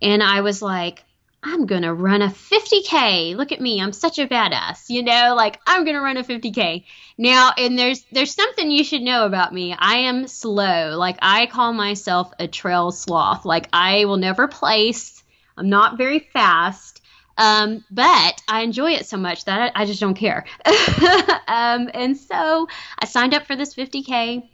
[0.00, 1.02] And I was like,
[1.42, 3.36] I'm going to run a 50K.
[3.36, 3.80] Look at me.
[3.80, 4.86] I'm such a badass.
[4.88, 6.84] You know, like I'm going to run a 50K.
[7.16, 9.74] Now, and there's there's something you should know about me.
[9.78, 10.96] I am slow.
[10.98, 13.44] Like I call myself a trail sloth.
[13.44, 15.22] Like I will never place.
[15.56, 16.97] I'm not very fast.
[17.38, 20.44] Um, but I enjoy it so much that I, I just don't care.
[20.66, 22.68] um, and so
[22.98, 24.46] I signed up for this 50K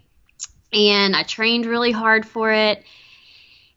[0.72, 2.84] and I trained really hard for it.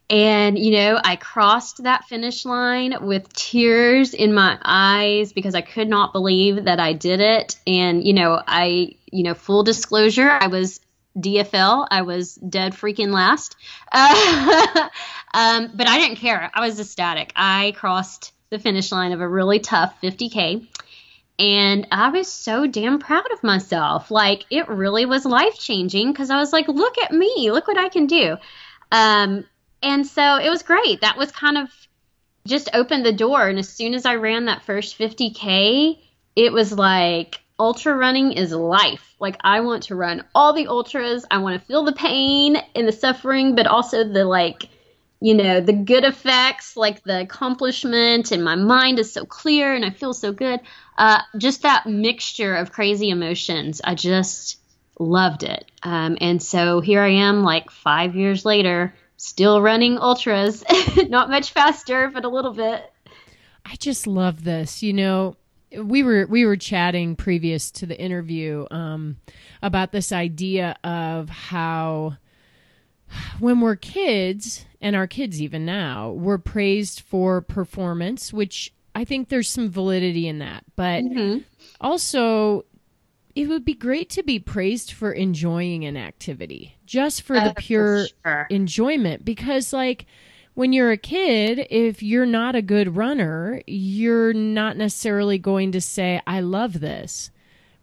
[0.10, 5.62] And, you know, I crossed that finish line with tears in my eyes because I
[5.62, 7.58] could not believe that I did it.
[7.66, 10.80] And, you know, I, you know, full disclosure, I was
[11.18, 11.88] DFL.
[11.90, 13.56] I was dead freaking last.
[13.92, 14.90] Uh,
[15.34, 16.50] um, but I didn't care.
[16.54, 17.34] I was ecstatic.
[17.36, 20.68] I crossed the finish line of a really tough 50K.
[21.40, 24.10] And I was so damn proud of myself.
[24.10, 27.78] Like, it really was life changing because I was like, look at me, look what
[27.78, 28.38] I can do.
[28.92, 29.46] Um,
[29.84, 31.02] and so it was great.
[31.02, 31.70] That was kind of
[32.48, 33.48] just opened the door.
[33.48, 36.00] And as soon as I ran that first 50K,
[36.36, 39.16] it was like, ultra running is life.
[39.20, 41.26] Like, I want to run all the ultras.
[41.30, 44.70] I want to feel the pain and the suffering, but also the like,
[45.20, 49.84] you know, the good effects, like the accomplishment, and my mind is so clear and
[49.84, 50.60] I feel so good.
[50.98, 53.82] Uh, just that mixture of crazy emotions.
[53.84, 54.60] I just
[55.00, 55.66] loved it.
[55.84, 60.64] Um, and so here I am, like five years later, still running ultras.
[61.10, 62.84] Not much faster, but a little bit.
[63.66, 64.84] I just love this.
[64.84, 65.36] You know,
[65.76, 69.18] we were we were chatting previous to the interview um,
[69.62, 72.18] about this idea of how
[73.40, 79.30] when we're kids and our kids even now we're praised for performance which i think
[79.30, 81.40] there's some validity in that but mm-hmm.
[81.82, 82.66] also
[83.36, 88.08] it would be great to be praised for enjoying an activity just for the pure
[88.08, 88.48] for sure.
[88.50, 90.06] enjoyment because like
[90.58, 95.80] when you're a kid, if you're not a good runner, you're not necessarily going to
[95.80, 97.30] say, I love this,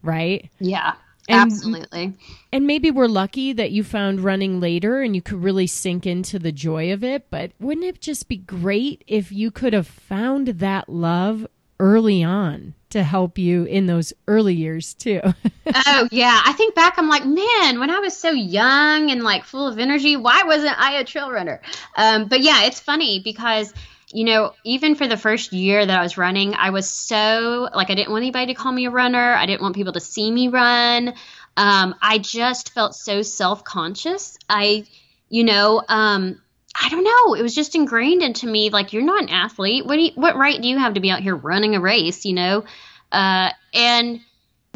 [0.02, 0.50] right?
[0.58, 0.94] Yeah.
[1.28, 2.12] And, absolutely.
[2.52, 6.38] And maybe we're lucky that you found running later and you could really sink into
[6.38, 7.30] the joy of it.
[7.30, 11.46] But wouldn't it just be great if you could have found that love
[11.80, 15.20] early on to help you in those early years too.
[15.66, 19.44] oh yeah, I think back I'm like, man, when I was so young and like
[19.44, 21.60] full of energy, why wasn't I a trail runner?
[21.96, 23.74] Um, but yeah, it's funny because
[24.14, 27.90] you know, even for the first year that I was running, I was so like
[27.90, 29.34] I didn't want anybody to call me a runner.
[29.34, 31.14] I didn't want people to see me run.
[31.56, 34.38] Um, I just felt so self conscious.
[34.48, 34.84] I,
[35.28, 36.40] you know, um,
[36.80, 37.34] I don't know.
[37.34, 38.70] It was just ingrained into me.
[38.70, 39.84] Like you're not an athlete.
[39.84, 42.24] What you, what right do you have to be out here running a race?
[42.24, 42.64] You know,
[43.10, 44.20] uh, and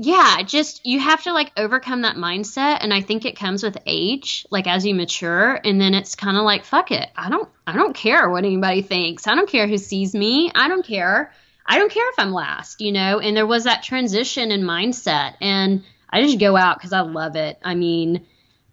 [0.00, 2.78] yeah, just you have to like overcome that mindset.
[2.80, 6.36] And I think it comes with age, like as you mature, and then it's kind
[6.36, 7.08] of like fuck it.
[7.16, 9.26] I don't I don't care what anybody thinks.
[9.26, 10.52] I don't care who sees me.
[10.54, 11.32] I don't care.
[11.66, 12.80] I don't care if I'm last.
[12.80, 13.18] You know.
[13.18, 17.34] And there was that transition in mindset, and I just go out because I love
[17.34, 17.58] it.
[17.64, 18.24] I mean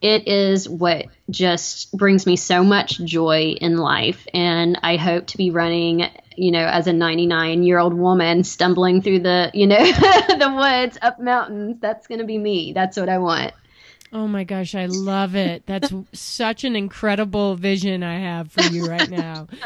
[0.05, 4.27] it is what just brings me so much joy in life.
[4.35, 9.01] And I hope to be running, you know, as a 99 year old woman stumbling
[9.01, 11.77] through the, you know, the woods up mountains.
[11.81, 12.71] That's going to be me.
[12.71, 13.53] That's what I want.
[14.13, 15.65] Oh my gosh, I love it.
[15.65, 19.47] That's such an incredible vision I have for you right now.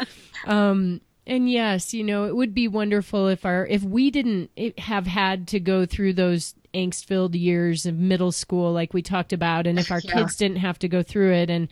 [0.46, 5.06] Um, and yes, you know, it would be wonderful if our if we didn't have
[5.06, 9.66] had to go through those angst filled years of middle school like we talked about
[9.66, 10.14] and if our yeah.
[10.14, 11.68] kids didn't have to go through it and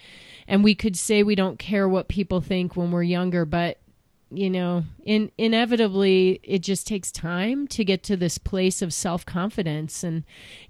[0.47, 3.79] and we could say we don't care what people think when we're younger but
[4.31, 10.05] you know in inevitably it just takes time to get to this place of self-confidence
[10.05, 10.25] and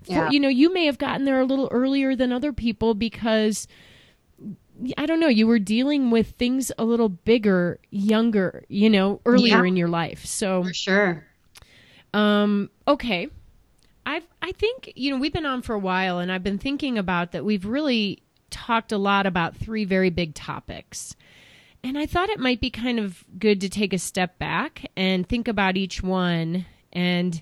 [0.05, 0.31] for, yeah.
[0.31, 3.67] you know you may have gotten there a little earlier than other people because
[4.97, 9.65] I don't know, you were dealing with things a little bigger, younger, you know, earlier
[9.65, 9.69] yeah.
[9.69, 10.25] in your life.
[10.25, 11.27] So For sure.
[12.15, 13.29] Um okay.
[14.49, 17.33] I think you know we've been on for a while, and I've been thinking about
[17.33, 17.45] that.
[17.45, 21.15] We've really talked a lot about three very big topics.
[21.85, 25.29] And I thought it might be kind of good to take a step back and
[25.29, 27.41] think about each one and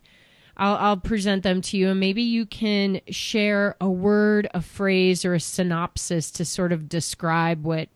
[0.56, 5.24] I'll, I'll, present them to you and maybe you can share a word, a phrase,
[5.24, 7.88] or a synopsis to sort of describe what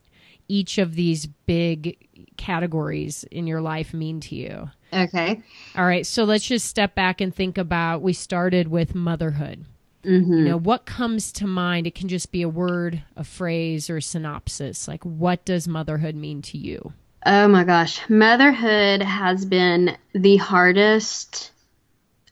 [0.48, 4.70] each of these big categories in your life mean to you.
[4.92, 5.42] Okay.
[5.76, 6.06] All right.
[6.06, 9.64] So let's just step back and think about we started with motherhood.
[10.04, 10.32] Mm-hmm.
[10.32, 11.86] You know, what comes to mind?
[11.86, 14.88] It can just be a word, a phrase, or a synopsis.
[14.88, 16.92] Like, what does motherhood mean to you?
[17.26, 18.00] Oh my gosh.
[18.08, 21.52] Motherhood has been the hardest,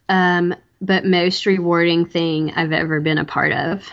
[0.09, 3.86] um, but most rewarding thing I've ever been a part of.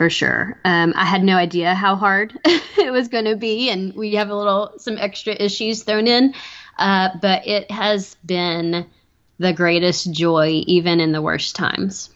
[0.00, 0.58] For sure.
[0.64, 4.30] Um, I had no idea how hard it was going to be, and we have
[4.30, 6.32] a little, some extra issues thrown in.
[6.78, 8.86] Uh, but it has been
[9.38, 12.08] the greatest joy, even in the worst times.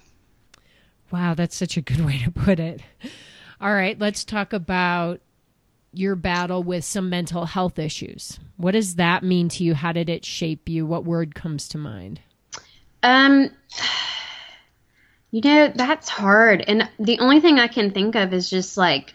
[1.11, 2.81] Wow, that's such a good way to put it.
[3.61, 5.21] All right, let's talk about
[5.93, 8.41] your battle with some mental health issues.
[8.57, 9.75] What does that mean to you?
[9.75, 10.87] How did it shape you?
[10.87, 12.23] What word comes to mind?
[13.03, 13.51] Um,
[15.35, 16.61] you know, that's hard.
[16.61, 19.15] And the only thing I can think of is just like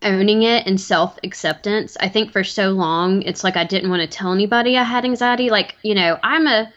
[0.00, 1.98] owning it and self acceptance.
[2.00, 5.04] I think for so long it's like I didn't want to tell anybody I had
[5.04, 5.50] anxiety.
[5.50, 6.72] Like, you know, I'm a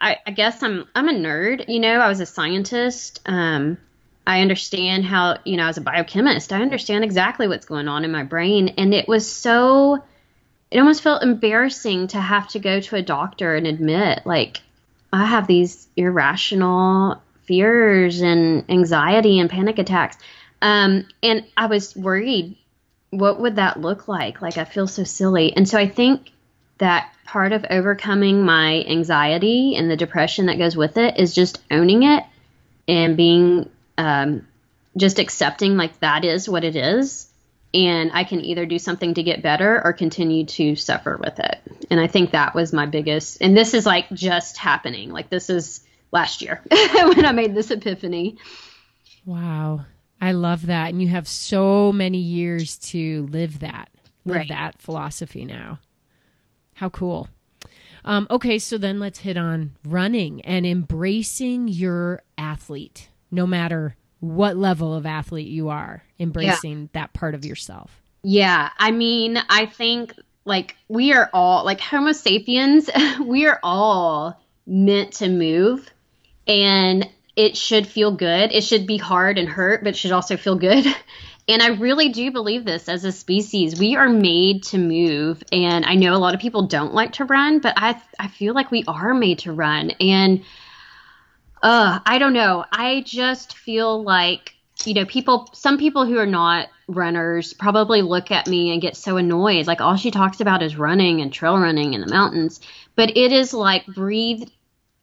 [0.00, 3.20] I, I guess I'm I'm a nerd, you know, I was a scientist.
[3.26, 3.78] Um
[4.24, 8.12] I understand how, you know, as a biochemist, I understand exactly what's going on in
[8.12, 8.74] my brain.
[8.78, 10.04] And it was so
[10.70, 14.60] it almost felt embarrassing to have to go to a doctor and admit, like,
[15.12, 17.20] I have these irrational
[17.50, 20.16] fears and anxiety and panic attacks.
[20.62, 22.56] Um, and I was worried
[23.10, 24.40] what would that look like?
[24.40, 25.54] Like, I feel so silly.
[25.56, 26.30] And so I think
[26.78, 31.62] that part of overcoming my anxiety and the depression that goes with it is just
[31.70, 32.24] owning it
[32.88, 33.68] and being
[33.98, 34.46] um,
[34.96, 37.26] just accepting, like, that is what it is.
[37.74, 41.60] And I can either do something to get better or continue to suffer with it.
[41.90, 45.10] And I think that was my biggest, and this is like just happening.
[45.10, 45.80] Like, this is
[46.12, 48.36] last year when I made this epiphany.
[49.24, 49.84] Wow.
[50.20, 50.90] I love that.
[50.90, 53.88] And you have so many years to live that,
[54.24, 54.48] live right.
[54.48, 55.78] that philosophy now.
[56.74, 57.28] How cool.
[58.04, 64.56] Um, okay, so then let's hit on running and embracing your athlete, no matter what
[64.56, 66.88] level of athlete you are, embracing yeah.
[66.92, 68.02] that part of yourself.
[68.22, 70.14] Yeah, I mean, I think
[70.44, 72.88] like we are all like Homo sapiens,
[73.24, 75.90] we are all meant to move
[76.50, 78.52] and it should feel good.
[78.52, 80.84] It should be hard and hurt, but it should also feel good.
[81.48, 83.80] And I really do believe this as a species.
[83.80, 85.42] We are made to move.
[85.50, 88.54] And I know a lot of people don't like to run, but I I feel
[88.54, 89.90] like we are made to run.
[89.98, 90.44] And
[91.60, 92.64] uh, I don't know.
[92.70, 94.54] I just feel like,
[94.84, 98.96] you know, people some people who are not runners probably look at me and get
[98.96, 99.66] so annoyed.
[99.66, 102.60] Like all she talks about is running and trail running in the mountains.
[102.94, 104.52] But it is like breathed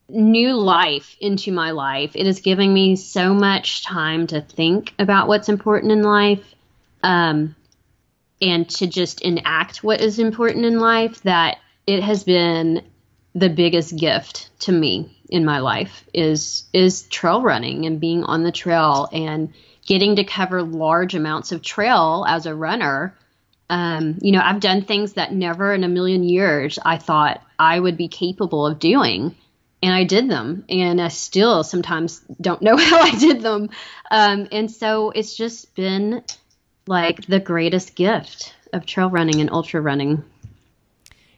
[0.10, 2.12] new life into my life.
[2.16, 6.44] It is giving me so much time to think about what's important in life
[7.04, 7.56] um,
[8.42, 12.84] and to just enact what is important in life that it has been
[13.36, 18.44] the biggest gift to me in my life is is trail running and being on
[18.44, 19.54] the trail and
[19.86, 23.14] getting to cover large amounts of trail as a runner
[23.70, 27.80] um, you know i've done things that never in a million years i thought i
[27.80, 29.36] would be capable of doing
[29.82, 33.70] and I did them, and I still sometimes don't know how I did them.
[34.10, 36.24] Um, and so it's just been
[36.88, 40.24] like the greatest gift of trail running and ultra running.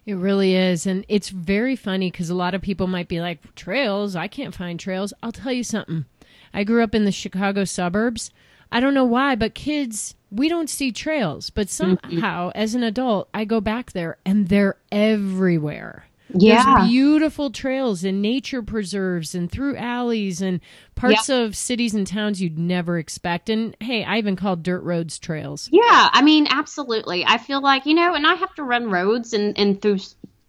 [0.06, 0.88] It really is.
[0.88, 4.56] And it's very funny because a lot of people might be like, trails, I can't
[4.56, 5.14] find trails.
[5.22, 6.06] I'll tell you something.
[6.54, 8.32] I grew up in the Chicago suburbs.
[8.72, 11.50] I don't know why, but kids, we don't see trails.
[11.52, 12.08] But mm-hmm.
[12.10, 12.58] somehow, mm-hmm.
[12.58, 16.06] as an adult, I go back there and they're everywhere.
[16.34, 16.64] Yeah.
[16.64, 20.60] There's beautiful trails and nature preserves and through alleys and
[20.96, 21.38] parts yeah.
[21.38, 23.50] of cities and towns you'd never expect.
[23.50, 25.70] And hey, I even called dirt roads trails.
[25.72, 27.26] Yeah, I mean, absolutely.
[27.26, 30.00] I feel like, you know, and I have to run roads and, and through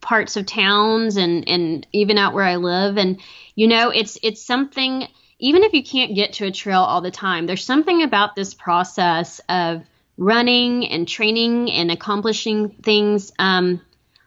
[0.01, 2.99] parts of towns and, and even out where I live.
[2.99, 3.21] And,
[3.55, 5.07] you know, it's it's something
[5.39, 8.55] even if you can't get to a trail all the time, there's something about this
[8.55, 9.83] process of
[10.19, 13.81] running and training and accomplishing things um,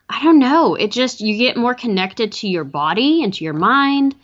[0.10, 0.76] I don't know.
[0.76, 4.16] It just, you get more connected to your body and to your mind,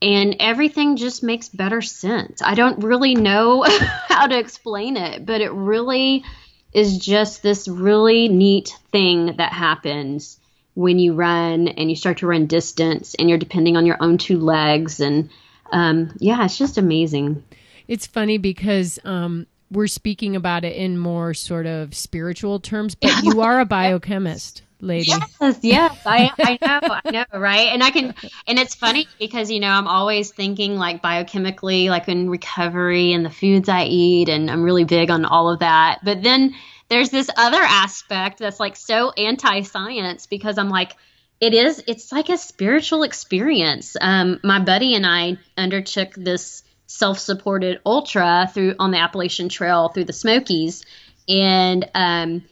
[0.00, 2.42] and everything just makes better sense.
[2.42, 3.62] I don't really know
[4.08, 6.24] how to explain it, but it really
[6.72, 10.38] is just this really neat thing that happens
[10.74, 14.18] when you run and you start to run distance and you're depending on your own
[14.18, 15.00] two legs.
[15.00, 15.30] And
[15.72, 17.42] um, yeah, it's just amazing.
[17.88, 23.22] It's funny because um, we're speaking about it in more sort of spiritual terms, but
[23.22, 25.06] you are a biochemist lady.
[25.08, 27.68] Yes, yes, I, I know, I know, right?
[27.68, 28.14] And I can,
[28.46, 33.24] and it's funny because you know I'm always thinking like biochemically, like in recovery and
[33.24, 36.00] the foods I eat, and I'm really big on all of that.
[36.04, 36.54] But then
[36.88, 40.96] there's this other aspect that's like so anti-science because I'm like,
[41.40, 43.96] it is, it's like a spiritual experience.
[44.00, 50.04] Um, my buddy and I undertook this self-supported ultra through on the Appalachian Trail through
[50.04, 50.84] the Smokies,
[51.28, 52.44] and um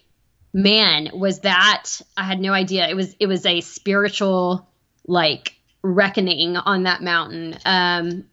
[0.55, 2.89] man, was that I had no idea.
[2.89, 4.67] It was it was a spiritual
[5.07, 7.59] like reckoning on that mountain.
[7.67, 8.25] Um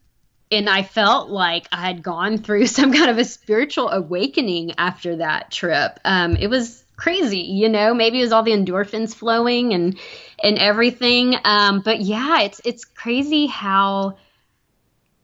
[0.51, 5.17] and I felt like I had gone through some kind of a spiritual awakening after
[5.17, 5.99] that trip.
[6.05, 7.93] Um, it was crazy, you know.
[7.93, 9.97] Maybe it was all the endorphins flowing and
[10.43, 11.35] and everything.
[11.43, 14.17] Um, but yeah, it's it's crazy how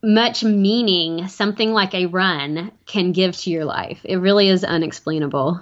[0.01, 3.99] much meaning something like a run can give to your life.
[4.03, 5.61] It really is unexplainable.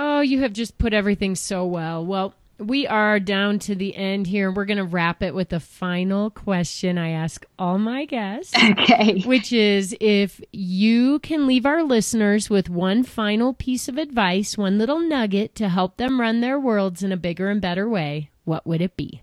[0.00, 2.06] Oh, you have just put everything so well.
[2.06, 4.52] Well, we are down to the end here.
[4.52, 8.54] We're going to wrap it with a final question I ask all my guests.
[8.78, 9.22] Okay.
[9.22, 14.78] Which is if you can leave our listeners with one final piece of advice, one
[14.78, 18.66] little nugget to help them run their worlds in a bigger and better way, what
[18.66, 19.20] would it be?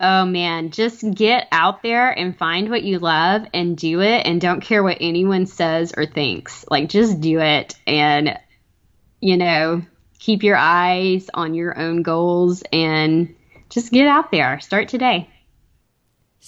[0.00, 4.40] Oh man, just get out there and find what you love and do it and
[4.40, 6.64] don't care what anyone says or thinks.
[6.68, 8.38] Like just do it and
[9.20, 9.82] you know,
[10.18, 13.34] keep your eyes on your own goals and
[13.70, 14.60] just get out there.
[14.60, 15.28] Start today.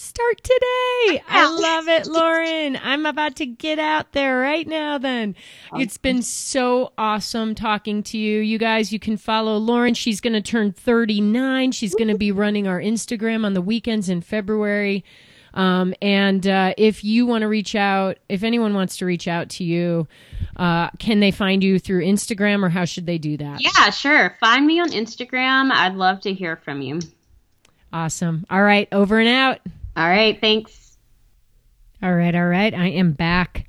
[0.00, 1.22] Start today.
[1.28, 2.78] I love it, Lauren.
[2.80, 5.34] I'm about to get out there right now then.
[5.74, 8.38] It's been so awesome talking to you.
[8.38, 9.94] You guys, you can follow Lauren.
[9.94, 11.72] She's going to turn 39.
[11.72, 15.04] She's going to be running our Instagram on the weekends in February.
[15.58, 19.48] Um, and uh, if you want to reach out, if anyone wants to reach out
[19.50, 20.06] to you,
[20.56, 23.60] uh, can they find you through Instagram or how should they do that?
[23.60, 24.36] Yeah, sure.
[24.38, 25.72] Find me on Instagram.
[25.72, 27.00] I'd love to hear from you.
[27.92, 28.46] Awesome.
[28.48, 29.58] All right, over and out.
[29.96, 30.96] All right, thanks.
[32.00, 32.72] All right, all right.
[32.72, 33.66] I am back.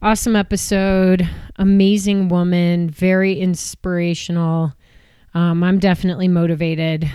[0.00, 1.28] Awesome episode.
[1.56, 2.88] Amazing woman.
[2.88, 4.72] Very inspirational.
[5.34, 7.10] Um, I'm definitely motivated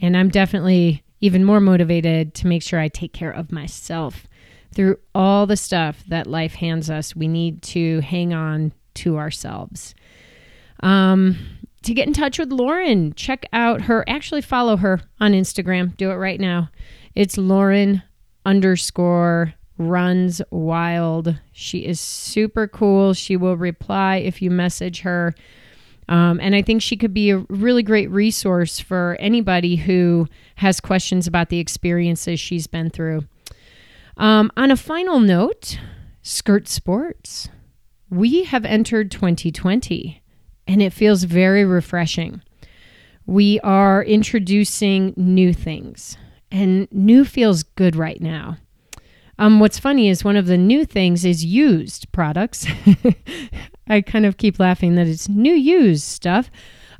[0.00, 4.26] And I'm definitely even more motivated to make sure I take care of myself
[4.74, 7.16] through all the stuff that life hands us.
[7.16, 9.94] We need to hang on to ourselves.
[10.80, 11.38] Um,
[11.82, 15.96] to get in touch with Lauren, check out her, actually follow her on Instagram.
[15.96, 16.68] Do it right now.
[17.14, 18.02] It's Lauren
[18.44, 21.40] underscore runs wild.
[21.52, 23.14] She is super cool.
[23.14, 25.34] She will reply if you message her.
[26.08, 30.80] Um, and I think she could be a really great resource for anybody who has
[30.80, 33.24] questions about the experiences she's been through.
[34.16, 35.78] Um, on a final note,
[36.22, 37.48] Skirt Sports.
[38.10, 40.22] We have entered 2020
[40.66, 42.42] and it feels very refreshing.
[43.26, 46.16] We are introducing new things,
[46.50, 48.58] and new feels good right now.
[49.38, 52.66] Um, what's funny is one of the new things is used products.
[53.88, 56.50] I kind of keep laughing that it's new used stuff.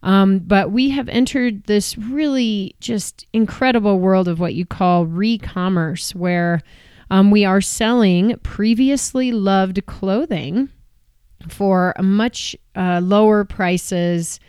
[0.03, 5.39] Um, but we have entered this really just incredible world of what you call re
[5.39, 6.61] commerce, where
[7.11, 10.69] um, we are selling previously loved clothing
[11.49, 14.41] for much uh, lower prices.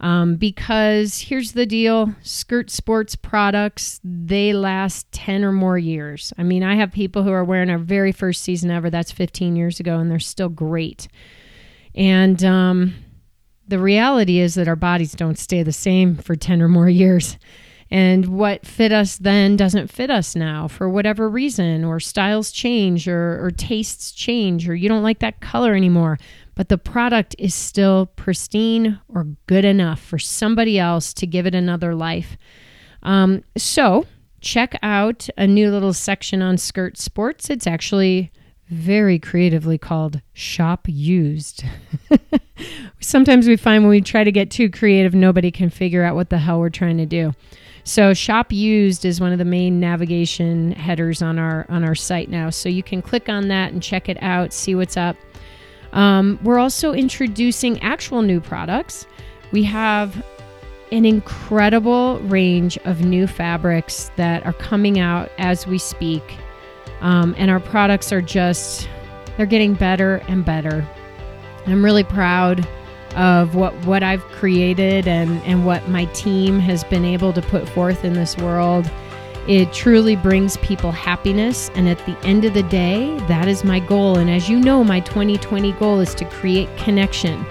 [0.00, 6.32] Um, because here's the deal skirt sports products they last 10 or more years.
[6.38, 9.56] I mean i have people who are wearing our very first season ever that's 15
[9.56, 11.06] years ago and they're still great.
[11.94, 12.94] And um,
[13.68, 17.36] the reality is that our bodies don't stay the same for 10 or more years.
[17.90, 23.08] And what fit us then doesn't fit us now for whatever reason or styles change
[23.08, 26.18] or, or tastes change or you don't like that color anymore
[26.60, 31.54] but the product is still pristine or good enough for somebody else to give it
[31.54, 32.36] another life.
[33.02, 34.04] Um, so,
[34.42, 37.48] check out a new little section on Skirt Sports.
[37.48, 38.30] It's actually
[38.68, 41.64] very creatively called Shop Used.
[43.00, 46.28] Sometimes we find when we try to get too creative, nobody can figure out what
[46.28, 47.32] the hell we're trying to do.
[47.84, 52.28] So shop used is one of the main navigation headers on our on our site
[52.28, 52.50] now.
[52.50, 55.16] So you can click on that and check it out, see what's up.
[55.92, 59.06] Um, we're also introducing actual new products.
[59.52, 60.24] We have
[60.92, 66.22] an incredible range of new fabrics that are coming out as we speak.
[67.00, 68.88] Um, and our products are just,
[69.36, 70.86] they're getting better and better.
[71.66, 72.66] I'm really proud
[73.16, 77.68] of what, what I've created and, and what my team has been able to put
[77.68, 78.90] forth in this world.
[79.48, 81.70] It truly brings people happiness.
[81.74, 84.18] And at the end of the day, that is my goal.
[84.18, 87.44] And as you know, my 2020 goal is to create connection.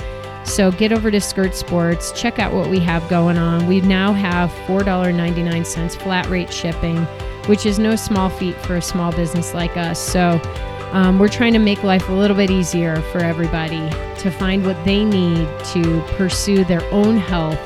[0.46, 3.68] So get over to Skirt Sports, check out what we have going on.
[3.68, 6.98] We now have $4.99 flat rate shipping,
[7.46, 10.00] which is no small feat for a small business like us.
[10.00, 10.42] So
[10.92, 13.90] um, we're trying to make life a little bit easier for everybody
[14.20, 17.60] to find what they need to pursue their own health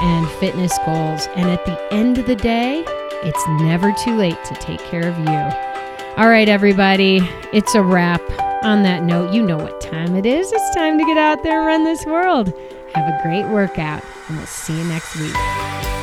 [0.00, 1.26] and fitness goals.
[1.36, 2.86] And at the end of the day,
[3.24, 6.14] it's never too late to take care of you.
[6.16, 7.20] All right, everybody,
[7.52, 8.22] it's a wrap.
[8.62, 10.50] On that note, you know what time it is.
[10.50, 12.52] It's time to get out there and run this world.
[12.94, 15.93] Have a great workout, and we'll see you next week.